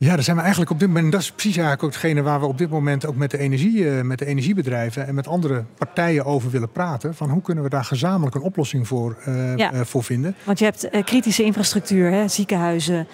Ja, 0.03 0.15
daar 0.15 0.23
zijn 0.23 0.37
we 0.37 0.43
eigenlijk 0.43 0.71
op 0.73 0.79
dit 0.79 0.89
moment. 0.89 1.13
Dat 1.13 1.21
is 1.21 1.31
precies 1.33 1.57
eigenlijk 1.57 1.83
ook 1.85 1.91
hetgene 1.93 2.23
waar 2.23 2.41
we 2.41 2.47
op 2.47 2.59
dit 2.59 2.71
moment 2.71 3.07
ook 3.07 3.17
met 3.17 3.31
de, 3.31 3.39
energie, 3.39 3.91
eh, 3.91 4.03
met 4.03 4.19
de 4.19 4.27
energiebedrijven 4.27 5.07
en 5.07 5.15
met 5.15 5.27
andere 5.29 5.65
partijen 5.79 6.25
over 6.25 6.51
willen 6.51 6.71
praten. 6.73 7.15
Van 7.15 7.31
hoe 7.31 7.43
kunnen 7.43 7.65
we 7.65 7.71
daar 7.71 7.85
gezamenlijk 7.85 8.35
een 8.35 8.43
oplossing 8.43 8.87
voor, 8.89 9.17
eh, 9.25 9.57
Ja. 9.57 9.73
eh, 9.73 9.81
voor 9.81 10.05
vinden? 10.05 10.35
Want 10.45 10.59
je 10.59 10.65
hebt 10.65 10.89
kritische 11.05 11.43
infrastructuur, 11.43 12.11
hè, 12.11 12.29
ziekenhuizen, 12.29 13.07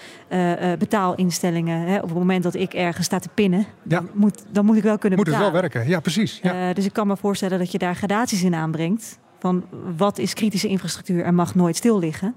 betaalinstellingen. 0.78 1.80
Hè. 1.86 1.96
Op 1.96 2.08
het 2.08 2.18
moment 2.18 2.42
dat 2.42 2.54
ik 2.54 2.74
ergens 2.74 3.06
sta 3.06 3.18
te 3.18 3.28
pinnen, 3.34 3.58
Ja. 3.60 3.66
dan, 3.96 4.08
moet, 4.14 4.44
dan 4.50 4.64
moet 4.64 4.76
ik 4.76 4.82
wel 4.82 4.98
kunnen 4.98 5.18
Moet 5.18 5.26
het 5.28 5.36
wel 5.36 5.50
betalen. 5.50 5.70
werken? 5.70 5.90
Ja, 5.90 6.00
precies. 6.00 6.38
Ja. 6.42 6.72
Dus 6.72 6.84
ik 6.84 6.92
kan 6.92 7.06
me 7.06 7.16
voorstellen 7.16 7.58
dat 7.58 7.72
je 7.72 7.78
daar 7.78 7.94
gradaties 7.96 8.42
in 8.42 8.54
aanbrengt. 8.54 9.18
Van 9.38 9.64
wat 9.96 10.18
is 10.18 10.34
kritische 10.34 10.68
infrastructuur 10.68 11.24
en 11.24 11.34
mag 11.34 11.54
nooit 11.54 11.76
stil 11.76 11.98
liggen. 11.98 12.34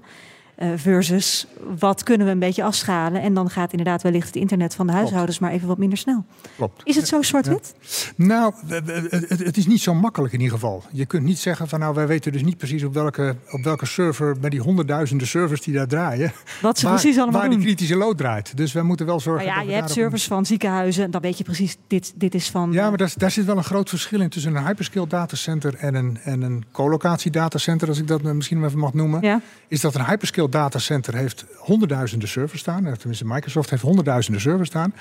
Eh, 0.60 0.68
versus 0.76 1.46
wat 1.78 2.02
kunnen 2.02 2.26
we 2.26 2.32
een 2.32 2.38
beetje 2.38 2.62
afschalen. 2.62 3.22
En 3.22 3.34
dan 3.34 3.50
gaat 3.50 3.70
inderdaad 3.70 4.02
wellicht 4.02 4.26
het 4.26 4.36
internet 4.36 4.74
van 4.74 4.86
de 4.86 4.92
huishoudens 4.92 5.38
maar 5.38 5.50
even 5.50 5.68
wat 5.68 5.78
minder 5.78 5.98
snel. 5.98 6.24
Klopt. 6.56 6.80
Is 6.84 6.96
het 6.96 7.08
zo 7.08 7.22
zwart-wit? 7.22 7.74
Nou, 8.16 8.52
het, 8.66 9.56
is 9.56 9.66
niet 9.66 9.80
zo 9.80 9.94
makkelijk 9.94 10.32
in 10.32 10.40
ieder 10.40 10.54
geval. 10.54 10.82
Je 10.92 11.06
kunt 11.06 11.24
niet 11.24 11.38
zeggen 11.38 11.68
van 11.68 11.80
nou, 11.80 11.94
wij 11.94 12.06
weten 12.06 12.32
dus 12.32 12.42
niet 12.42 12.56
precies 12.56 12.84
op 12.84 12.94
welke, 12.94 13.36
op 13.50 13.64
welke 13.64 13.86
server, 13.86 14.38
bij 14.40 14.50
die 14.50 14.60
honderdduizenden 14.60 15.26
servers 15.26 15.60
die 15.60 15.74
daar 15.74 15.86
draaien, 15.86 16.32
Wat 16.62 16.78
ze 16.78 16.86
waar, 16.86 16.94
precies 16.94 17.16
allemaal 17.18 17.40
waar 17.40 17.50
doen. 17.50 17.58
die 17.58 17.66
kritische 17.66 17.96
lood 17.96 18.18
draait. 18.18 18.56
Dus 18.56 18.72
wij 18.72 18.82
moeten 18.82 19.06
wel 19.06 19.20
zorgen 19.20 19.46
Maar 19.46 19.54
ja, 19.54 19.60
dat 19.60 19.70
je 19.70 19.76
hebt 19.76 19.90
servers 19.90 20.24
van 20.24 20.46
ziekenhuizen. 20.46 21.10
Dan 21.10 21.20
weet 21.20 21.38
je 21.38 21.44
precies, 21.44 21.76
dit, 21.86 22.12
dit 22.16 22.34
is 22.34 22.50
van... 22.50 22.72
Ja, 22.72 22.88
maar 22.88 22.98
daar, 22.98 23.12
daar 23.16 23.30
zit 23.30 23.44
wel 23.44 23.56
een 23.56 23.64
groot 23.64 23.88
verschil 23.88 24.20
in 24.20 24.28
tussen 24.28 24.56
een 24.56 24.66
hyperscale 24.66 25.06
datacenter 25.06 25.74
en 25.74 25.94
een, 25.94 26.18
en 26.22 26.42
een 26.42 26.64
colocatie 26.72 27.30
datacenter, 27.30 27.88
als 27.88 27.98
ik 27.98 28.06
dat 28.06 28.22
misschien 28.22 28.64
even 28.64 28.78
mag 28.78 28.94
noemen. 28.94 29.22
Ja. 29.22 29.40
Is 29.68 29.80
dat 29.80 29.94
een 29.94 30.06
hyperscale 30.06 30.48
datacenter 30.50 31.14
heeft 31.14 31.44
honderdduizenden 31.56 32.28
servers 32.28 32.60
staan. 32.60 32.86
Eh, 32.86 32.92
Tenminste, 32.92 33.26
Microsoft 33.26 33.70
heeft 33.70 33.82
honderdduizenden 33.82 34.40
servers 34.40 34.68
staan. 34.68 34.94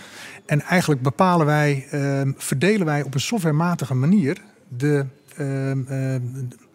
En 0.46 0.62
eigenlijk 0.62 1.02
bepalen 1.02 1.46
wij, 1.46 1.88
ehm, 1.92 2.32
verdelen 2.38 2.86
wij 2.86 3.04
op 3.04 3.14
een 3.14 3.20
softwarematige 3.20 3.94
manier 3.94 4.38
de, 4.68 5.06
ehm, 5.36 5.48
ehm, 5.88 6.22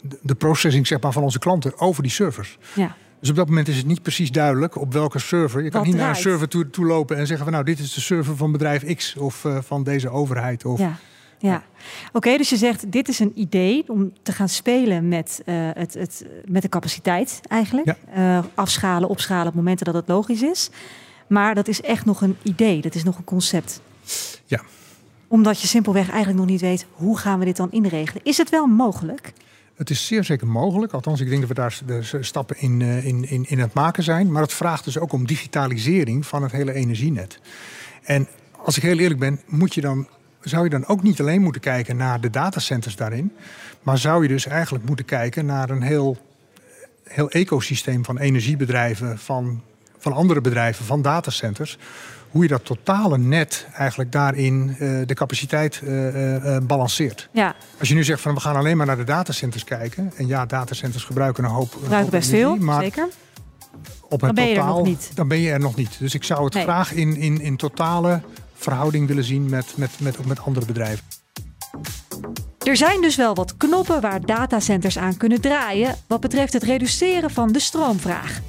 de, 0.03 0.19
de 0.23 0.35
processing 0.35 0.87
zeg 0.87 1.01
maar, 1.01 1.13
van 1.13 1.23
onze 1.23 1.39
klanten 1.39 1.79
over 1.79 2.03
die 2.03 2.13
servers. 2.13 2.59
ja. 2.75 2.97
Dus 3.21 3.33
op 3.33 3.39
dat 3.39 3.49
moment 3.49 3.69
is 3.69 3.77
het 3.77 3.87
niet 3.87 4.03
precies 4.03 4.31
duidelijk 4.31 4.81
op 4.81 4.93
welke 4.93 5.19
server. 5.19 5.63
Je 5.63 5.71
kan 5.71 5.81
Wat 5.81 5.89
niet 5.89 5.99
naar 5.99 6.09
een 6.09 6.17
server 6.17 6.49
toe, 6.49 6.71
toe 6.71 6.87
lopen 6.87 7.17
en 7.17 7.27
zeggen 7.27 7.45
van 7.45 7.55
nou, 7.55 7.65
dit 7.65 7.79
is 7.79 7.95
de 7.95 8.01
server 8.01 8.37
van 8.37 8.53
bedrijf 8.53 8.95
X 8.95 9.17
of 9.17 9.45
eh, 9.45 9.59
van 9.61 9.85
deze 9.85 10.11
overheid. 10.11 10.65
Of, 10.65 10.79
Ja, 10.79 10.99
ja. 11.49 11.63
Oké, 12.13 12.37
dus 12.37 12.49
je 12.49 12.57
zegt 12.57 12.93
dit 12.93 13.09
is 13.09 13.19
een 13.19 13.33
idee 13.35 13.85
om 13.87 14.13
te 14.23 14.33
gaan 14.33 14.49
spelen 14.49 15.09
met, 15.09 15.43
eh, 15.45 15.55
het, 15.75 15.95
het, 15.95 16.27
met 16.45 16.63
de 16.63 16.69
capaciteit 16.69 17.41
eigenlijk. 17.49 17.87
Ja. 17.87 18.39
Eh, 18.39 18.45
afschalen, 18.55 19.09
opschalen 19.09 19.47
op 19.47 19.55
momenten 19.55 19.85
dat 19.85 19.95
het 19.95 20.09
logisch 20.09 20.43
is. 20.43 20.71
Maar 21.27 21.55
dat 21.55 21.69
is 21.69 21.81
echt 21.81 22.05
nog 22.05 22.21
een 22.21 22.37
idee, 22.43 22.81
dat 22.81 22.95
is 22.95 23.05
nog 23.05 23.19
een 23.19 23.25
concept. 23.25 23.81
Ja. 24.45 24.63
Omdat 25.29 25.61
je 25.61 25.67
simpelweg 25.67 26.09
eigenlijk 26.09 26.39
nog 26.39 26.49
niet 26.49 26.61
weet 26.61 26.87
hoe 26.93 27.19
gaan 27.19 27.39
we 27.39 27.45
dit 27.45 27.57
dan 27.57 27.73
inregelen. 27.73 28.25
Is 28.25 28.37
het 28.37 28.51
wel 28.51 28.67
mogelijk? 28.67 29.33
Het 29.75 29.91
is 29.91 30.07
zeer 30.07 30.25
zeker 30.25 30.47
mogelijk. 30.47 30.93
Althans, 30.93 31.21
ik 31.21 31.29
denk 31.29 31.41
dat 31.41 31.49
we 31.49 31.55
daar 31.55 31.81
de 31.87 32.23
stappen 32.23 32.57
in, 32.59 32.83
eh, 32.83 33.07
in, 33.07 33.31
in, 33.31 33.45
in 33.49 33.59
het 33.59 33.75
maken 33.75 34.03
zijn. 34.03 34.33
Maar 34.33 34.43
het 34.43 34.53
vraagt 34.53 34.85
dus 34.85 34.99
ook 34.99 35.13
om 35.13 35.27
digitalisering 35.27 36.27
van 36.27 36.43
het 36.43 36.53
hele 36.53 36.73
energienet. 36.73 37.41
En 38.03 38.29
als 38.65 38.77
ik 38.77 38.83
heel 38.83 38.99
eerlijk 38.99 39.21
ben, 39.21 39.41
moet 39.47 39.75
je 39.75 39.81
dan, 39.81 40.09
zou 40.45 40.65
je 40.65 40.71
dan 40.71 40.87
ook 40.87 41.03
niet 41.03 41.21
alleen 41.21 41.43
moeten 41.43 41.61
kijken 41.61 41.97
naar 41.97 42.21
de 42.21 42.31
datacenters 42.31 42.97
daarin. 42.97 43.33
Maar 43.83 43.99
zou 43.99 44.23
je 44.23 44.29
dus 44.29 44.47
eigenlijk 44.47 44.85
moeten 44.87 45.05
kijken 45.05 45.47
naar 45.47 45.71
een 45.71 45.83
heel, 45.83 46.17
heel 47.05 47.31
ecosysteem 47.31 48.05
van 48.05 48.19
energiebedrijven, 48.19 49.19
van, 49.19 49.63
van 49.99 50.13
andere 50.13 50.41
bedrijven, 50.41 50.85
van 50.85 51.03
datacenters. 51.03 51.79
Hoe 52.31 52.43
je 52.43 52.49
dat 52.49 52.65
totale 52.65 53.19
net 53.19 53.67
eigenlijk 53.75 54.13
daarin 54.13 54.77
eh, 54.79 54.79
de 55.07 55.15
capaciteit 55.15 55.81
eh, 55.85 56.57
eh, 56.57 56.63
balanceert. 56.63 57.29
Ja, 57.33 57.55
Als 57.79 57.89
je 57.89 57.95
nu 57.95 58.05
zegt 58.05 58.21
van 58.21 58.35
we 58.35 58.41
gaan 58.41 58.57
alleen 58.57 58.77
maar 58.77 58.87
naar 58.87 58.97
de 58.97 59.05
datacenters 59.05 59.65
kijken. 59.65 60.13
En 60.17 60.27
ja, 60.27 60.47
datacenters 60.47 61.05
gebruiken 61.05 61.45
een 61.45 61.51
hoop. 61.51 61.73
gebruiken 61.73 62.11
best 62.11 62.33
energie, 62.33 62.57
veel, 62.57 62.67
Maar 62.67 62.83
zeker. 62.83 63.09
op 64.03 64.11
het 64.11 64.21
Dan 64.21 64.35
ben 64.35 64.45
je 64.45 64.51
er 64.51 64.57
totaal, 64.57 64.77
nog 64.77 64.87
niet. 64.87 65.11
Dan 65.15 65.29
ben 65.29 65.39
je 65.39 65.51
er 65.51 65.61
nog 65.61 65.77
niet. 65.77 65.99
Dus 65.99 66.15
ik 66.15 66.25
zou 66.25 66.45
het 66.45 66.55
Nee. 66.55 66.63
graag 66.63 66.93
in, 66.93 67.17
in, 67.17 67.41
in 67.41 67.57
totale 67.57 68.21
verhouding 68.65 69.07
willen 69.07 69.25
zien 69.25 69.49
met, 69.49 69.73
met, 69.77 69.91
met, 70.01 70.19
ook 70.19 70.27
met 70.27 70.41
andere 70.41 70.67
bedrijven. 70.67 71.05
Er 72.59 72.77
zijn 72.77 73.01
dus 73.01 73.17
wel 73.17 73.35
wat 73.35 73.57
knoppen 73.57 74.01
waar 74.01 74.27
datacenters 74.27 74.99
aan 74.99 75.17
kunnen 75.17 75.41
draaien 75.41 75.95
wat 76.07 76.21
betreft 76.21 76.53
het 76.53 76.63
reduceren 76.63 77.31
van 77.31 77.53
de 77.53 77.61
stroomvraag. 77.61 78.41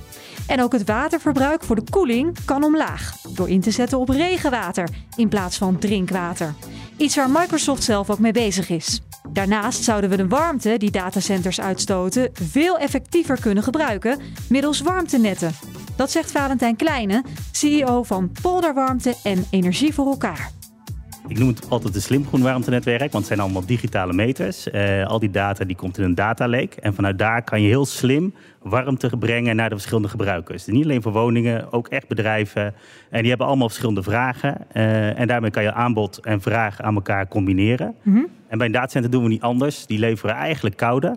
En 0.48 0.62
ook 0.62 0.72
het 0.72 0.86
waterverbruik 0.86 1.64
voor 1.64 1.76
de 1.76 1.90
koeling 1.90 2.38
kan 2.46 2.64
omlaag 2.64 3.16
door 3.30 3.50
in 3.50 3.62
te 3.62 3.72
zetten 3.72 4.00
op 4.00 4.10
regenwater 4.10 4.90
in 5.16 5.30
plaats 5.30 5.58
van 5.58 5.80
drinkwater. 5.80 6.54
Iets 6.98 7.16
waar 7.16 7.30
Microsoft 7.30 7.84
zelf 7.84 8.10
ook 8.10 8.20
mee 8.20 8.32
bezig 8.32 8.70
is. 8.70 9.02
Daarnaast 9.30 9.84
zouden 9.84 10.10
we 10.10 10.16
de 10.16 10.28
warmte 10.28 10.78
die 10.78 10.92
datacenters 10.92 11.62
uitstoten 11.62 12.30
veel 12.34 12.78
effectiever 12.78 13.40
kunnen 13.40 13.64
gebruiken 13.64 14.20
middels 14.50 14.82
warmtenetten. 14.82 15.52
Dat 15.96 16.12
zegt 16.12 16.32
Valentijn 16.32 16.76
Kleine, 16.76 17.24
CEO 17.52 18.04
van 18.04 18.32
Polderwarmte 18.42 19.16
en 19.24 19.46
Energie 19.50 19.94
voor 19.94 20.06
elkaar. 20.06 20.52
Ik 21.28 21.40
noem 21.40 21.48
het 21.48 21.70
altijd 21.70 21.96
een 21.96 22.02
slim 22.02 22.26
groen 22.26 22.42
warmtenetwerk, 22.42 23.00
want 23.00 23.14
het 23.14 23.26
zijn 23.26 23.40
allemaal 23.40 23.66
digitale 23.66 24.14
meters. 24.14 24.70
Eh, 24.70 25.06
al 25.06 25.20
die 25.20 25.30
data 25.30 25.66
die 25.66 25.76
komt 25.76 25.98
in 25.98 26.04
een 26.04 26.16
data 26.16 26.48
lake. 26.48 26.82
En 26.82 26.94
vanuit 26.94 27.18
daar 27.18 27.44
kan 27.44 27.62
je 27.62 27.68
heel 27.68 27.86
slim 27.86 28.34
warmte 28.62 29.18
brengen 29.18 29.56
naar 29.56 29.70
de 29.70 29.76
verschillende 29.76 30.10
gebruikers. 30.10 30.64
Dus 30.64 30.74
niet 30.74 30.84
alleen 30.84 31.02
voor 31.02 31.12
woningen, 31.12 31.72
ook 31.72 31.88
echt 31.88 32.08
bedrijven. 32.08 32.74
En 33.10 33.20
die 33.20 33.30
hebben 33.30 33.48
allemaal 33.48 33.68
verschillende 33.68 34.04
vragen. 34.04 34.58
Eh, 34.72 35.20
en 35.20 35.28
daarmee 35.28 35.52
kan 35.52 35.64
je 35.64 35.74
aanbod 35.74 36.20
en 36.20 36.42
vraag 36.42 36.82
aan 36.82 36.96
elkaar 36.96 37.28
combineren. 37.28 37.96
En 38.48 38.58
bij 38.58 38.68
een 38.68 38.74
datacenter 38.74 39.12
doen 39.12 39.24
we 39.24 39.30
niet 39.30 39.42
anders. 39.42 39.86
Die 39.86 40.00
leveren 40.00 40.36
eigenlijk 40.36 40.78
koude. 40.78 41.16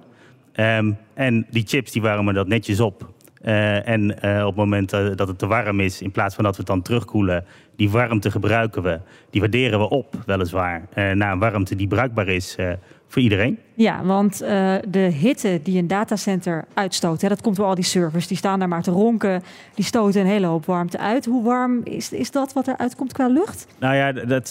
Ehm, 0.53 0.93
en 1.15 1.47
die 1.51 1.67
chips 1.67 1.93
die 1.93 2.03
warmen 2.03 2.35
dat 2.35 2.47
netjes 2.47 2.81
op. 2.81 3.17
Eh, 3.49 3.89
en 3.89 4.21
eh, 4.21 4.41
op 4.41 4.47
het 4.47 4.57
moment 4.57 4.93
eh, 4.93 5.07
dat 5.15 5.29
het 5.29 5.39
te 5.39 5.47
warm 5.47 5.81
is, 5.81 6.03
in 6.03 6.11
plaats 6.11 6.35
van 6.35 6.45
dat 6.45 6.53
we 6.53 6.59
het 6.59 6.71
dan 6.71 6.83
terugkoelen, 6.83 7.45
die 7.77 7.91
warmte 7.91 8.31
gebruiken 8.31 8.83
we. 8.83 9.01
Die 9.31 9.41
waarderen 9.41 9.79
we 9.79 9.89
op, 9.89 10.15
weliswaar, 10.27 10.89
naar 10.95 11.33
een 11.33 11.39
warmte 11.39 11.77
die 11.77 11.87
bruikbaar 11.87 12.29
is 12.29 12.57
voor 13.09 13.23
iedereen. 13.23 13.59
Ja, 13.75 14.05
want 14.05 14.39
de 14.89 14.99
hitte 15.21 15.61
die 15.63 15.79
een 15.79 15.87
datacenter 15.87 16.65
uitstoot, 16.75 17.21
hè, 17.21 17.29
dat 17.29 17.41
komt 17.41 17.57
door 17.57 17.67
al 17.67 17.75
die 17.75 17.85
servers, 17.85 18.27
die 18.27 18.37
staan 18.37 18.59
daar 18.59 18.69
maar 18.69 18.83
te 18.83 18.91
ronken, 18.91 19.43
die 19.75 19.85
stoten 19.85 20.21
een 20.21 20.27
hele 20.27 20.47
hoop 20.47 20.65
warmte 20.65 20.99
uit. 20.99 21.25
Hoe 21.25 21.45
warm 21.45 21.81
is, 21.85 22.13
is 22.13 22.31
dat 22.31 22.53
wat 22.53 22.67
er 22.67 22.77
uitkomt 22.77 23.13
qua 23.13 23.29
lucht? 23.29 23.67
Nou 23.79 23.95
ja, 23.95 24.13
dat, 24.13 24.51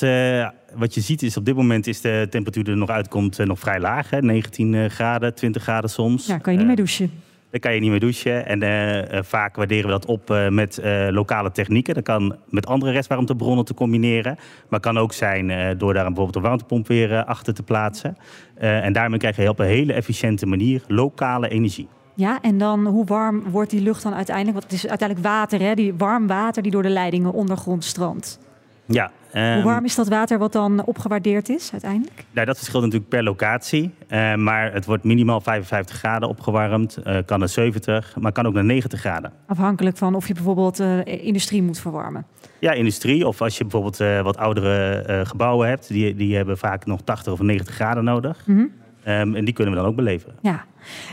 wat 0.76 0.94
je 0.94 1.02
ziet 1.02 1.22
is 1.22 1.38
op 1.38 1.46
dit 1.46 1.56
moment 1.56 1.88
is 1.88 2.02
de 2.02 2.28
temperatuur 2.30 2.64
die 2.64 2.74
er 2.74 2.80
nog 2.80 2.90
uitkomt 2.90 3.38
nog 3.38 3.60
vrij 3.60 3.80
laag. 3.80 4.10
Hè? 4.10 4.22
19 4.22 4.90
graden, 4.90 5.36
20 5.36 5.64
graden 5.64 5.90
soms. 5.90 6.26
Ja, 6.28 6.38
kan 6.38 6.54
je 6.54 6.60
niet 6.60 6.68
meer 6.68 6.76
douchen. 6.76 7.27
Dan 7.62 7.65
kan 7.72 7.76
je 7.76 7.82
niet 7.82 7.91
meer 7.91 8.00
douchen. 8.00 8.46
En 8.46 8.63
uh, 8.63 9.20
vaak 9.24 9.56
waarderen 9.56 9.86
we 9.86 9.91
dat 9.91 10.06
op 10.06 10.32
uh, 10.32 10.50
met 10.50 10.82
lokale 11.10 11.52
technieken. 11.52 11.93
Dat 11.93 12.04
kan 12.04 12.36
met 12.50 12.67
andere 12.67 12.91
restwarmtebronnen 12.91 13.65
te 13.65 13.74
combineren. 13.74 14.38
Maar 14.70 14.80
kan 14.80 14.98
ook 14.98 15.13
zijn 15.13 15.78
door 15.78 15.93
daar 15.93 16.04
bijvoorbeeld 16.06 16.36
een 16.36 16.41
warmtepomp 16.41 16.88
weer 16.88 17.26
achter 17.26 17.54
te 17.54 17.63
plaatsen. 17.63 18.17
en 18.56 18.93
daarmee 18.93 19.20
krijg 19.20 19.36
je 19.36 19.50
op 19.50 19.60
een 19.60 19.65
hele 19.65 19.93
efficiënte 19.93 20.46
manier 20.46 20.82
lokale 20.88 21.50
energie. 21.50 21.88
Ja, 22.13 22.41
en 22.41 22.58
dan 22.58 22.86
hoe 22.86 23.06
warm 23.06 23.43
wordt 23.50 23.70
die 23.70 23.82
lucht 23.82 24.04
dan 24.04 24.13
uiteindelijk? 24.13 24.58
Want 24.58 24.72
het 24.72 24.84
is 24.84 24.88
uiteindelijk 24.89 25.28
water, 25.28 25.60
hè? 25.60 25.74
Die 25.74 25.93
warm 25.98 26.28
water 26.28 26.63
die 26.63 26.72
door 26.72 26.84
de 26.84 26.89
leidingen 26.89 27.34
ondergrond 27.34 27.84
stroomt. 27.84 28.39
Ja. 28.86 29.12
Um, 29.36 29.54
Hoe 29.54 29.63
warm 29.63 29.86
is 29.86 29.96
dat 29.96 30.08
water 30.08 30.38
wat 30.38 30.52
dan 30.52 30.86
opgewaardeerd 30.86 31.50
is 31.50 31.72
uiteindelijk? 31.72 32.26
Nou, 32.32 32.46
dat 32.46 32.58
verschilt 32.58 32.84
natuurlijk 32.84 33.10
per 33.10 33.24
locatie. 33.24 33.94
Uh, 34.10 34.36
maar 34.36 34.74
het 34.74 34.86
wordt 34.86 35.04
minimaal 35.04 35.42
55 35.42 35.98
graden 35.98 36.30
opgewarmd. 36.30 36.98
Uh, 37.08 37.18
kan 37.26 37.40
naar 37.40 37.50
70, 37.50 38.16
maar 38.20 38.32
kan 38.32 38.46
ook 38.46 38.54
naar 38.54 38.66
90 38.66 39.00
graden. 39.00 39.32
Afhankelijk 39.46 39.98
van 39.98 40.16
of 40.16 40.28
je 40.28 40.34
bijvoorbeeld 40.34 40.80
uh, 40.80 41.06
industrie 41.06 41.63
moet 41.63 41.80
verwarmen. 41.80 42.26
Ja, 42.60 42.72
industrie. 42.72 43.28
Of 43.28 43.42
als 43.42 43.58
je 43.58 43.63
bijvoorbeeld 43.63 44.24
wat 44.24 44.38
oudere 44.38 45.26
gebouwen 45.26 45.68
hebt. 45.68 45.88
Die, 45.88 46.16
die 46.16 46.36
hebben 46.36 46.58
vaak 46.58 46.86
nog 46.86 47.02
80 47.02 47.34
of 47.34 47.40
90 47.40 47.76
graden 47.76 48.04
nodig. 48.04 48.44
Mm 48.46 48.56
-hmm. 48.56 49.13
um, 49.13 49.36
en 49.36 49.46
die 49.46 49.54
kunnen 49.54 49.74
we 49.74 49.80
dan 49.80 49.90
ook 49.90 49.96
beleven. 49.96 50.34
Ja. 50.42 50.66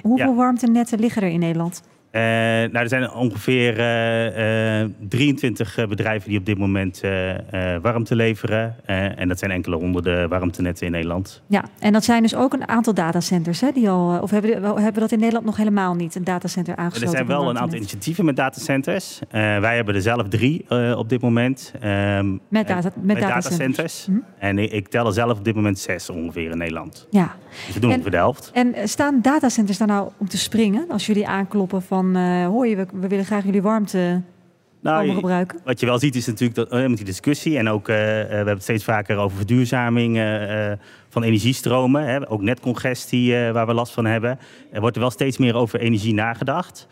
Hoeveel 0.03 0.31
ja. 0.31 0.35
warmtenetten 0.35 1.01
liggen 1.01 1.23
er 1.23 1.29
in 1.29 1.39
Nederland? 1.39 1.83
Uh, 2.15 2.21
nou, 2.21 2.77
er 2.77 2.89
zijn 2.89 3.11
ongeveer 3.11 3.79
uh, 3.79 4.83
uh, 4.83 4.89
23 5.09 5.87
bedrijven 5.89 6.29
die 6.29 6.39
op 6.39 6.47
dit 6.47 6.59
moment 6.59 7.01
warmte 7.83 8.17
leveren. 8.17 8.87
en 9.17 9.29
dat 9.29 9.39
zijn 9.39 9.51
enkele 9.51 9.77
honderden 9.77 10.29
warmtenetten 10.29 10.87
in 10.87 10.93
Nederland. 10.93 11.43
Ja, 11.47 11.65
en 11.79 11.93
dat 11.93 12.05
zijn 12.05 12.23
dus 12.23 12.35
ook 12.35 12.53
een 12.53 12.69
aantal 12.69 12.95
datacenters. 12.95 13.61
Hè, 13.61 13.73
die 13.73 13.89
al, 13.89 14.21
of 14.21 14.31
hebben, 14.31 14.51
we, 14.51 14.67
hebben 14.67 14.95
we 14.95 15.01
dat 15.01 15.13
in 15.13 15.19
Nederland 15.19 15.45
nog 15.45 15.57
helemaal 15.57 15.95
niet, 15.95 16.15
een 16.15 16.25
datacenter 16.25 16.77
aangesloten? 16.77 17.09
Er 17.09 17.27
zijn 17.27 17.39
wel 17.39 17.51
een 17.51 17.59
aantal 17.59 17.79
initiatieven 17.79 18.25
met 18.25 18.37
datacenters. 18.37 19.19
wij 19.31 19.77
hebben 19.77 19.95
er 19.95 20.03
zelf 20.03 20.29
drie 20.29 20.65
op 20.97 21.09
dit 21.09 21.21
moment. 21.21 21.73
met, 21.81 22.69
data, 22.69 22.93
met, 22.95 23.05
met 23.05 23.21
datacenters. 23.21 23.21
datacenters. 23.21 24.07
Hm? 24.07 24.13
En 24.39 24.59
ik, 24.59 24.73
ik, 24.73 24.89
tel 24.89 25.07
er 25.07 25.13
zelf 25.13 25.39
op 25.39 25.45
dit 25.45 25.55
moment 25.55 25.79
zes 25.79 26.11
ongeveer 26.11 26.51
in 26.51 26.59
Nederland. 26.59 27.07
Ja. 27.11 27.35
Dus 27.67 27.75
we 27.75 27.81
doen 27.81 27.91
en, 27.91 27.97
ongeveer 27.97 28.13
de 28.13 28.17
helft. 28.17 28.51
En 28.53 28.75
staan 28.89 29.21
datacenters 29.23 29.79
daar 29.79 29.89
nou 29.89 30.11
om 30.19 30.29
te 30.29 30.39
springen 30.39 30.87
als 30.89 31.07
jullie 31.07 31.27
aankloppen 31.27 31.83
van 31.83 32.04
van 32.13 32.23
uh, 32.23 32.47
hoor 32.47 32.67
je, 32.67 32.77
we, 32.77 32.87
we, 32.93 33.09
willen 33.09 33.25
graag 33.25 33.45
jullie 33.45 33.63
warmte 33.63 34.23
nou, 34.81 35.15
gebruiken? 35.15 35.61
Wat 35.65 35.81
je 35.81 35.87
wel 35.87 35.99
ziet 35.99 36.15
is 36.15 36.27
natuurlijk 36.27 36.55
dat, 36.55 36.73
uh, 36.73 36.87
met 36.87 36.97
die 36.97 37.07
discussie 37.07 37.59
en 37.59 37.69
ook 37.69 37.89
uh, 37.89 37.97
we 37.97 38.27
hebben 38.29 38.55
het 38.55 38.63
steeds 38.63 38.85
vaker 38.85 39.17
over 39.17 39.37
verduurzaming 39.37 40.17
van 41.09 41.23
energiestromen, 41.23 42.07
hè, 42.07 42.31
ook 42.31 42.43
netcongestie 42.43 43.53
waar 43.53 43.67
we 43.67 43.75
last 43.75 43.93
van 43.93 44.05
hebben. 44.05 44.39
Er 44.73 44.81
wordt 44.81 44.97
er 44.97 45.03
wel 45.03 45.11
steeds 45.11 45.39
meer 45.39 45.55
over 45.55 45.81
energie 45.81 46.15
nagedacht. 46.15 46.87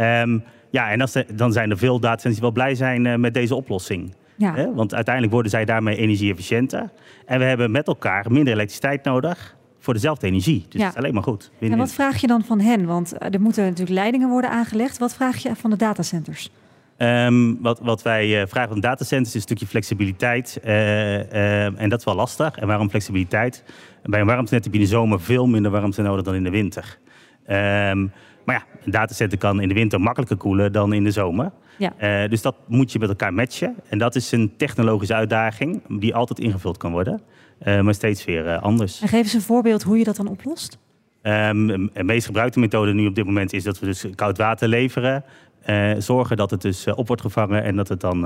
Um, 0.00 0.44
ja, 0.70 0.90
en 0.90 1.08
dan 1.34 1.52
zijn 1.52 1.70
er 1.70 1.78
veel 1.78 2.00
datacenters 2.00 2.34
die 2.34 2.42
wel 2.42 2.52
blij 2.52 2.74
zijn 2.74 3.20
met 3.20 3.34
deze 3.34 3.54
oplossing. 3.54 4.14
Ja. 4.36 4.54
Hè? 4.54 4.74
Want 4.74 4.94
uiteindelijk 4.94 5.34
worden 5.34 5.50
zij 5.50 5.64
daarmee 5.64 5.96
energie-efficiënter. 5.96 6.90
En 7.26 7.38
we 7.38 7.44
hebben 7.44 7.70
met 7.70 7.86
elkaar 7.86 8.32
minder 8.32 8.52
elektriciteit 8.52 9.04
nodig 9.04 9.56
voor 9.88 9.96
dezelfde 9.96 10.26
energie. 10.26 10.66
Dus 10.68 10.80
Ja. 10.80 10.86
dat 10.86 10.96
is 10.96 10.98
alleen 11.02 11.14
maar 11.14 11.22
goed. 11.22 11.50
En 11.60 11.76
wat 11.78 11.92
vraag 11.92 12.20
je 12.20 12.26
dan 12.26 12.44
van 12.44 12.60
hen? 12.60 12.84
Want 12.84 13.12
eh, 13.12 13.34
er 13.34 13.40
moeten 13.40 13.62
natuurlijk 13.62 13.90
leidingen 13.90 14.28
worden 14.28 14.50
aangelegd. 14.50 14.98
Wat 14.98 15.14
vraag 15.14 15.36
je 15.36 15.54
van 15.56 15.70
de 15.70 15.76
datacenters? 15.76 16.50
Ehm, 16.96 17.54
wat, 17.60 17.80
wat 17.80 18.02
wij 18.02 18.40
eh, 18.40 18.48
vragen 18.48 18.70
van 18.70 18.80
datacenters 18.80 19.28
is 19.28 19.34
een 19.34 19.40
stukje 19.40 19.66
flexibiliteit. 19.66 20.60
Eh, 20.62 21.80
en 21.80 21.88
dat 21.88 21.98
is 21.98 22.04
wel 22.04 22.14
lastig. 22.14 22.56
En 22.56 22.66
waarom 22.66 22.90
flexibiliteit? 22.90 23.64
Bij 24.02 24.20
een 24.20 24.26
warmtenet 24.26 24.64
heb 24.64 24.72
je 24.72 24.78
in 24.78 24.84
de 24.84 24.90
zomer 24.90 25.20
veel 25.20 25.46
minder 25.46 25.70
warmte 25.70 26.02
nodig 26.02 26.24
dan 26.24 26.34
in 26.34 26.44
de 26.44 26.50
winter. 26.50 26.98
Ehm, 27.46 28.06
maar 28.44 28.54
ja, 28.56 28.62
een 28.84 28.90
datacenter 28.90 29.38
kan 29.38 29.60
in 29.60 29.68
de 29.68 29.74
winter 29.74 30.00
makkelijker 30.00 30.36
koelen 30.36 30.72
dan 30.72 30.92
in 30.92 31.04
de 31.04 31.10
zomer. 31.10 31.50
Ja. 31.78 32.26
Dus 32.28 32.42
dat 32.42 32.54
moet 32.66 32.92
je 32.92 32.98
met 32.98 33.08
elkaar 33.08 33.34
matchen. 33.34 33.74
En 33.88 33.98
dat 33.98 34.14
is 34.14 34.32
een 34.32 34.52
technologische 34.56 35.14
uitdaging 35.14 35.98
die 36.00 36.14
altijd 36.14 36.38
ingevuld 36.38 36.76
kan 36.76 36.92
worden. 36.92 37.20
Eh, 37.58 37.80
maar 37.80 37.94
steeds 37.94 38.24
weer 38.24 38.46
eh, 38.48 38.62
anders. 38.62 39.00
En 39.00 39.08
geef 39.08 39.22
eens 39.22 39.32
een 39.34 39.40
voorbeeld 39.40 39.82
hoe 39.82 39.98
je 39.98 40.04
dat 40.04 40.16
dan 40.16 40.26
oplost. 40.28 40.78
Ehm, 41.22 41.66
de 41.66 42.02
meest 42.04 42.26
gebruikte 42.26 42.58
methode 42.58 42.92
nu 42.92 43.06
op 43.06 43.14
dit 43.14 43.24
moment 43.24 43.52
is 43.52 43.64
dat 43.64 43.78
we 43.78 43.86
dus 43.86 44.06
koud 44.14 44.38
water 44.38 44.68
leveren. 44.68 45.24
eh, 45.62 45.90
zorgen 45.98 46.36
dat 46.36 46.50
het 46.50 46.60
dus 46.62 46.86
op 46.86 47.06
wordt 47.06 47.22
gevangen 47.22 47.62
en 47.62 47.76
dat 47.76 47.88
het 47.88 48.00
dan 48.00 48.20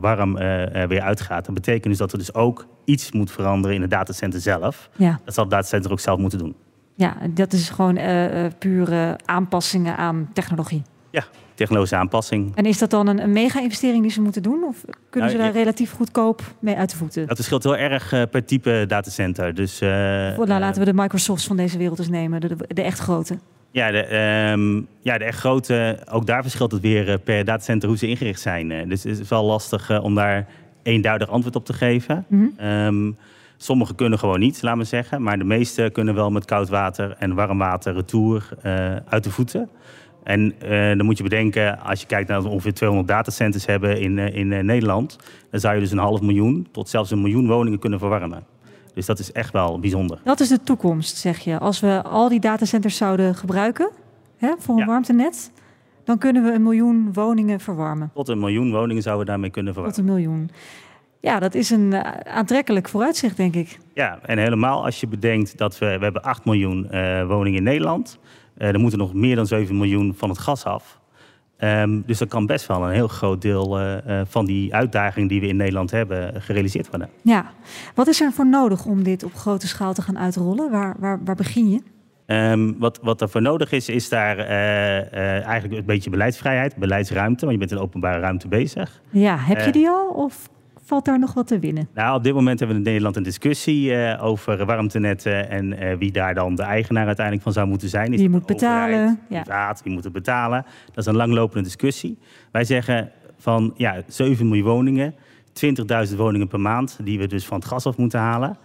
warm 0.00 0.34
weer 0.88 1.00
uitgaat. 1.00 1.44
Dat 1.44 1.54
betekent 1.54 1.84
dus 1.84 1.98
dat 1.98 2.12
er 2.12 2.18
dus 2.18 2.34
ook 2.34 2.66
iets 2.84 3.12
moet 3.12 3.30
veranderen 3.30 3.76
in 3.76 3.82
het 3.82 3.90
datacenter 3.90 4.40
zelf. 4.40 4.90
Ja, 4.96 5.20
Dat 5.24 5.34
zal 5.34 5.44
het 5.44 5.52
datacenter 5.52 5.90
ook 5.90 6.00
zelf 6.00 6.18
moeten 6.18 6.38
doen. 6.38 6.54
ja 6.94 7.16
dat 7.30 7.52
is 7.52 7.70
gewoon 7.70 7.98
pure 8.58 9.18
aanpassingen 9.24 9.96
aan 9.96 10.30
technologie. 10.32 10.82
Technologische 11.60 11.96
aanpassing. 11.96 12.52
En 12.54 12.64
is 12.64 12.78
dat 12.78 12.90
dan 12.90 13.06
een, 13.06 13.22
een 13.22 13.32
mega-investering 13.32 14.02
die 14.02 14.10
ze 14.10 14.20
moeten 14.20 14.42
doen? 14.42 14.64
Of 14.64 14.84
kunnen 15.10 15.30
Nou, 15.30 15.42
ze 15.42 15.46
daar 15.46 15.62
relatief 15.62 15.92
goedkoop 15.92 16.42
mee 16.58 16.76
uit 16.76 16.90
de 16.90 16.96
voeten? 16.96 17.26
Dat 17.26 17.36
verschilt 17.36 17.62
heel 17.62 17.76
erg 17.76 18.12
eh, 18.12 18.22
per 18.30 18.44
type 18.44 18.84
datacenter. 18.88 19.54
Dus, 19.54 19.80
eh, 19.80 19.88
nou, 19.88 20.50
eh, 20.50 20.58
laten 20.58 20.84
we 20.84 20.92
de 20.92 21.02
Microsofts 21.02 21.46
van 21.46 21.56
deze 21.56 21.78
wereld 21.78 21.98
eens 21.98 22.08
nemen, 22.08 22.40
de, 22.40 22.48
de, 22.48 22.74
de 22.74 22.82
echt 22.82 22.98
grote. 22.98 23.38
Ja, 23.70 23.90
de, 23.90 24.02
ehm, 24.04 24.76
ja, 25.02 25.18
de 25.18 25.24
echt 25.24 25.38
grote, 25.38 25.98
ook 26.10 26.26
daar 26.26 26.42
verschilt 26.42 26.72
het 26.72 26.80
weer 26.80 27.18
per 27.18 27.44
datacenter 27.44 27.88
hoe 27.88 27.98
ze 27.98 28.08
ingericht 28.08 28.40
zijn. 28.40 28.88
Dus 28.88 29.02
het 29.02 29.18
is 29.18 29.28
wel 29.28 29.44
lastig 29.44 30.02
om 30.02 30.14
daar 30.14 30.46
eenduidig 30.82 31.28
antwoord 31.28 31.56
op 31.56 31.64
te 31.64 31.72
geven. 31.72 32.24
Mhm. 32.28 32.46
Ehm, 32.56 33.10
sommige 33.56 33.94
kunnen 33.94 34.18
gewoon 34.18 34.40
niet, 34.40 34.62
laat 34.62 34.76
maar 34.76 34.86
zeggen. 34.86 35.22
Maar 35.22 35.38
de 35.38 35.44
meeste 35.44 35.90
kunnen 35.92 36.14
wel 36.14 36.30
met 36.30 36.44
koud 36.44 36.68
water 36.68 37.16
en 37.18 37.34
warm 37.34 37.58
water 37.58 37.94
retour 37.94 38.48
eh, 38.62 38.96
uit 39.08 39.24
de 39.24 39.30
voeten. 39.30 39.68
En 40.30 40.60
eh, 40.60 40.96
dan 40.96 41.04
moet 41.04 41.16
je 41.16 41.22
bedenken, 41.22 41.80
als 41.80 42.00
je 42.00 42.06
kijkt 42.06 42.28
naar 42.28 42.36
dat 42.36 42.46
we 42.46 42.52
ongeveer 42.52 42.74
200 42.74 43.08
datacenters 43.08 43.66
hebben 43.66 44.00
in, 44.00 44.18
eh, 44.18 44.34
in 44.34 44.52
eh, 44.52 44.62
Nederland, 44.62 45.18
dan 45.50 45.60
zou 45.60 45.74
je 45.74 45.80
dus 45.80 45.90
een 45.90 45.98
half 45.98 46.20
miljoen 46.20 46.68
tot 46.72 46.88
zelfs 46.88 47.10
een 47.10 47.20
miljoen 47.20 47.46
woningen 47.46 47.78
kunnen 47.78 47.98
verwarmen. 47.98 48.44
Dus 48.94 49.06
dat 49.06 49.18
is 49.18 49.32
echt 49.32 49.52
wel 49.52 49.78
bijzonder. 49.78 50.18
Dat 50.24 50.40
is 50.40 50.48
de 50.48 50.62
toekomst, 50.62 51.16
zeg 51.16 51.38
je. 51.38 51.58
Als 51.58 51.80
we 51.80 52.02
al 52.02 52.28
die 52.28 52.40
datacenters 52.40 52.96
zouden 52.96 53.34
gebruiken 53.34 53.90
hè, 54.36 54.52
voor 54.58 54.74
een 54.74 54.80
Ja. 54.80 54.86
warmtenet, 54.86 55.52
dan 56.04 56.18
kunnen 56.18 56.44
we 56.44 56.52
een 56.52 56.62
miljoen 56.62 57.12
woningen 57.12 57.60
verwarmen. 57.60 58.10
Tot 58.14 58.28
een 58.28 58.38
miljoen 58.38 58.70
woningen 58.72 59.02
zouden 59.02 59.24
we 59.24 59.30
daarmee 59.30 59.50
kunnen 59.50 59.72
verwarmen. 59.72 59.98
Tot 60.00 60.08
een 60.08 60.14
miljoen. 60.14 60.50
Ja, 61.20 61.38
dat 61.38 61.54
is 61.54 61.70
een 61.70 61.94
aantrekkelijk 62.26 62.88
vooruitzicht, 62.88 63.36
denk 63.36 63.54
ik. 63.54 63.78
Ja, 63.94 64.18
en 64.22 64.38
helemaal 64.38 64.84
als 64.84 65.00
je 65.00 65.06
bedenkt 65.06 65.58
dat 65.58 65.78
we, 65.78 65.86
we 65.86 66.04
hebben 66.04 66.22
8 66.22 66.44
miljoen 66.44 66.88
woningen 67.26 67.58
in 67.58 67.62
Nederland. 67.64 68.18
Eh 68.22 68.39
er 68.68 68.80
moeten 68.80 68.98
nog 68.98 69.14
meer 69.14 69.36
dan 69.36 69.46
7 69.46 69.76
miljoen 69.76 70.14
van 70.16 70.28
het 70.28 70.38
gas 70.38 70.64
af. 70.64 70.98
Ehm, 71.56 72.00
dus 72.06 72.18
dat 72.18 72.28
kan 72.28 72.46
best 72.46 72.66
wel 72.66 72.82
een 72.86 72.92
heel 72.92 73.08
groot 73.08 73.42
deel 73.42 73.78
eh, 73.78 74.20
eh, 74.20 74.26
van 74.28 74.44
die 74.44 74.74
uitdaging 74.74 75.28
die 75.28 75.40
we 75.40 75.46
in 75.46 75.56
Nederland 75.56 75.90
hebben 75.90 76.34
eh, 76.34 76.40
gerealiseerd 76.42 76.88
worden. 76.90 77.08
Ja. 77.22 77.50
Wat 77.94 78.06
is 78.06 78.20
er 78.20 78.32
voor 78.32 78.46
nodig 78.48 78.84
om 78.84 79.02
dit 79.02 79.24
op 79.24 79.34
grote 79.34 79.68
schaal 79.68 79.94
te 79.94 80.02
gaan 80.02 80.18
uitrollen? 80.18 80.70
Waar, 80.70 80.96
waar, 80.98 81.20
waar 81.24 81.34
begin 81.34 81.70
je? 81.70 81.80
Ehm, 82.26 82.72
wat, 82.78 82.98
wat 83.02 83.20
er 83.20 83.28
voor 83.28 83.42
nodig 83.42 83.72
is, 83.72 83.88
is 83.88 84.08
daar 84.08 84.38
eh, 84.38 84.98
eh, 84.98 85.44
eigenlijk 85.46 85.80
een 85.80 85.86
beetje 85.86 86.10
beleidsvrijheid, 86.10 86.76
beleidsruimte. 86.76 87.40
Want 87.40 87.52
je 87.52 87.58
bent 87.58 87.70
in 87.70 87.76
de 87.76 87.82
openbare 87.82 88.20
ruimte 88.20 88.48
bezig. 88.48 89.00
Ja, 89.10 89.36
heb 89.36 89.58
je 89.58 89.64
Eh. 89.66 89.72
die 89.72 89.88
al 89.88 90.08
of 90.08 90.48
valt 90.90 91.04
daar 91.04 91.18
nog 91.18 91.34
wat 91.34 91.46
te 91.46 91.58
winnen? 91.58 91.88
Nou, 91.94 92.16
op 92.16 92.22
dit 92.22 92.34
moment 92.34 92.58
hebben 92.58 92.76
we 92.76 92.82
in 92.82 92.88
Nederland 92.88 93.16
een 93.16 93.22
discussie 93.22 93.94
eh, 93.94 94.24
over 94.24 94.66
warmtenetten 94.66 95.50
en 95.50 95.78
eh, 95.78 95.96
wie 95.96 96.12
daar 96.12 96.34
dan 96.34 96.54
de 96.54 96.62
eigenaar 96.62 97.06
uiteindelijk 97.06 97.44
van 97.44 97.52
zou 97.52 97.66
moeten 97.66 97.88
zijn. 97.88 98.12
Is 98.12 98.20
het 98.20 98.30
moet 98.30 98.50
overheid, 98.50 98.60
betalen, 98.60 99.20
ja. 99.28 99.42
privaat, 99.42 99.84
moet 99.84 100.04
het 100.04 100.12
betalen? 100.12 100.64
Dat 100.86 100.96
is 100.96 101.06
een 101.06 101.16
langlopende 101.16 101.64
discussie. 101.64 102.18
Wij 102.52 102.64
zeggen 102.64 103.10
van 103.38 103.72
ja, 103.76 104.02
7 104.06 104.48
miljoen 104.48 104.66
woningen, 104.66 105.14
20.000 106.10 106.16
woningen 106.16 106.48
per 106.48 106.60
maand 106.60 106.98
die 107.02 107.18
we 107.18 107.26
dus 107.26 107.46
van 107.46 107.58
het 107.58 107.66
gas 107.66 107.86
af 107.86 107.96
moeten 107.96 108.20
halen. 108.20 108.58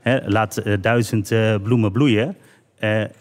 Hè, 0.00 0.28
laat 0.28 0.56
eh, 0.56 0.74
duizend 0.80 1.28
bloemen 1.62 1.92
bloeien. 1.92 2.36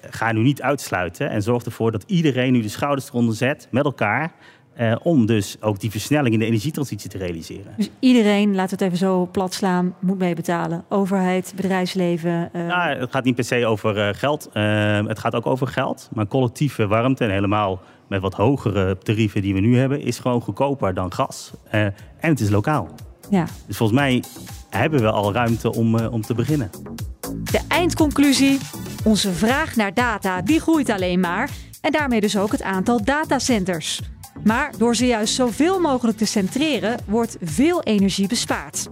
Ga 0.10 0.32
nu 0.32 0.42
niet 0.42 0.62
uitsluiten 0.62 1.30
en 1.30 1.42
zorg 1.42 1.64
ervoor 1.64 1.92
dat 1.92 2.04
iedereen 2.08 2.54
nu 2.54 2.62
de 2.62 2.70
schouders 2.70 3.10
eronder 3.10 3.36
zet 3.36 3.68
met 3.72 3.86
elkaar. 3.86 4.32
Eh, 4.78 4.96
om 5.04 5.26
dus 5.26 5.58
ook 5.62 5.80
die 5.80 5.92
versnelling 5.92 6.34
in 6.34 6.40
de 6.40 6.46
energietransitie 6.46 7.10
te 7.10 7.18
realiseren. 7.18 7.74
Dus 7.78 7.90
iedereen, 8.00 8.56
laten 8.56 8.78
we 8.78 8.84
het 8.84 8.94
even 8.94 9.08
zo 9.08 9.30
plat 9.32 9.54
slaan, 9.54 9.96
moet 10.00 10.18
meebetalen. 10.18 10.84
Overheid, 10.90 11.54
bedrijfsleven. 11.56 12.50
Nou, 12.54 13.00
het 13.00 13.12
gaat 13.12 13.24
niet 13.24 13.36
per 13.36 13.44
se 13.44 13.66
over 13.66 13.98
eh, 14.08 14.14
geld. 14.14 14.50
Het 15.08 15.20
gaat 15.20 15.36
ook 15.36 15.46
over 15.46 15.68
geld. 15.68 16.10
Maar 16.14 16.28
collectieve 16.28 16.88
warmte 16.88 17.24
en 17.24 17.32
helemaal 17.32 17.80
met 18.08 18.22
wat 18.22 18.34
hogere 18.34 18.98
tarieven 18.98 19.42
die 19.42 19.54
we 19.54 19.60
nu 19.60 19.78
hebben, 19.78 20.02
is 20.02 20.20
gewoon 20.20 20.42
goedkoper 20.42 20.94
dan 20.94 21.14
gas. 21.14 21.52
En 21.70 21.94
het 22.20 22.40
is 22.40 22.50
lokaal. 22.50 22.90
ja. 23.30 23.46
Dus 23.68 23.78
volgens 23.78 24.00
mij 24.00 24.24
hebben 24.70 25.00
we 25.02 25.12
al 25.12 25.34
ruimte 25.34 25.74
om, 25.74 26.00
om 26.00 26.22
te 26.22 26.34
beginnen. 26.34 26.70
De 27.52 27.62
eindconclusie. 27.68 28.60
Onze 29.04 29.32
vraag 29.32 29.76
naar 29.76 29.94
data 29.94 30.42
die 30.42 30.60
groeit 30.60 30.90
alleen 30.90 31.20
maar. 31.20 31.50
En 31.82 31.92
daarmee 31.92 32.22
dus 32.22 32.38
ook 32.38 32.52
het 32.52 32.64
aantal 32.64 33.04
datacenters. 33.04 34.02
Maar 34.44 34.74
door 34.78 34.96
ze 34.96 35.06
juist 35.06 35.34
zoveel 35.34 35.80
mogelijk 35.80 36.18
te 36.18 36.26
centreren, 36.26 37.00
wordt 37.06 37.38
veel 37.42 37.84
energie 37.84 38.28
bespaard. 38.28 38.88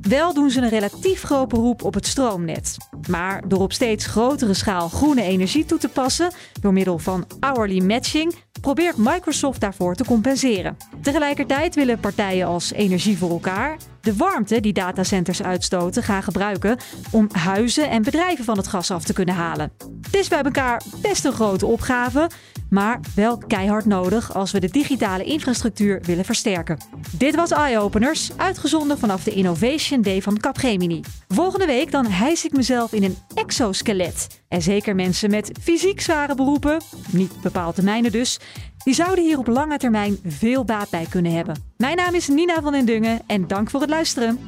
Wel 0.00 0.34
doen 0.34 0.50
ze 0.50 0.60
een 0.60 0.68
relatief 0.68 1.22
groot 1.22 1.48
beroep 1.48 1.82
op 1.82 1.94
het 1.94 2.06
stroomnet. 2.06 2.76
Maar 3.08 3.48
door 3.48 3.60
op 3.60 3.72
steeds 3.72 4.06
grotere 4.06 4.54
schaal 4.54 4.88
groene 4.88 5.22
energie 5.22 5.64
toe 5.64 5.78
te 5.78 5.88
passen, 5.88 6.32
door 6.60 6.72
middel 6.72 6.98
van 6.98 7.26
hourly 7.40 7.84
matching, 7.84 8.34
probeert 8.60 8.96
Microsoft 8.96 9.60
daarvoor 9.60 9.94
te 9.94 10.04
compenseren. 10.04 10.76
Tegelijkertijd 11.02 11.74
willen 11.74 12.00
partijen 12.00 12.46
als 12.46 12.72
Energie 12.72 13.18
voor 13.18 13.30
elkaar 13.30 13.76
de 14.04 14.16
warmte 14.16 14.60
die 14.60 14.72
datacenters 14.72 15.42
uitstoten 15.42 16.02
gaan 16.02 16.22
gebruiken 16.22 16.78
om 17.10 17.28
huizen 17.32 17.90
en 17.90 18.02
bedrijven 18.02 18.44
van 18.44 18.56
het 18.56 18.66
gas 18.66 18.90
af 18.90 19.04
te 19.04 19.12
kunnen 19.12 19.34
halen. 19.34 19.72
Het 20.02 20.14
is 20.14 20.28
bij 20.28 20.42
elkaar 20.42 20.82
best 21.02 21.24
een 21.24 21.32
grote 21.32 21.66
opgave, 21.66 22.30
maar 22.70 23.00
wel 23.14 23.38
keihard 23.38 23.84
nodig 23.84 24.34
als 24.34 24.50
we 24.52 24.60
de 24.60 24.70
digitale 24.70 25.24
infrastructuur 25.24 26.00
willen 26.02 26.24
versterken. 26.24 26.78
Dit 27.10 27.34
was 27.34 27.50
Eye 27.50 27.78
Openers, 27.78 28.30
uitgezonden 28.36 28.98
vanaf 28.98 29.24
de 29.24 29.30
Innovation 29.30 30.02
Day 30.02 30.22
van 30.22 30.38
Capgemini. 30.38 31.00
Volgende 31.28 31.66
week 31.66 31.90
dan 31.90 32.06
hijs 32.06 32.44
ik 32.44 32.52
mezelf 32.52 32.92
in 32.92 33.04
een 33.04 33.18
exoskelet. 33.34 34.42
En 34.48 34.62
zeker 34.62 34.94
mensen 34.94 35.30
met 35.30 35.50
fysiek 35.62 36.00
zware 36.00 36.34
beroepen, 36.34 36.80
niet 37.10 37.40
bepaald 37.40 37.76
de 37.76 38.10
dus, 38.10 38.40
die 38.84 38.94
zouden 38.94 39.24
hier 39.24 39.38
op 39.38 39.46
lange 39.46 39.78
termijn 39.78 40.18
veel 40.24 40.64
baat 40.64 40.90
bij 40.90 41.06
kunnen 41.10 41.32
hebben. 41.32 41.72
Mijn 41.76 41.96
naam 41.96 42.14
is 42.14 42.28
Nina 42.28 42.62
van 42.62 42.72
den 42.72 42.86
Dungen 42.86 43.20
en 43.26 43.46
dank 43.46 43.70
voor 43.70 43.80
het 43.80 43.90
luisteren. 43.90 44.38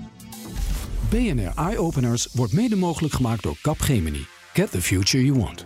BNR 1.11 1.53
Eye 1.57 1.79
Openers 1.79 2.29
wordt 2.33 2.53
mede 2.53 2.77
mogelijk 2.77 3.15
gemaakt 3.15 3.43
door 3.43 3.57
Capgemini. 3.63 4.27
Get 4.53 4.71
the 4.71 4.83
future 4.83 5.25
you 5.25 5.39
want. 5.39 5.66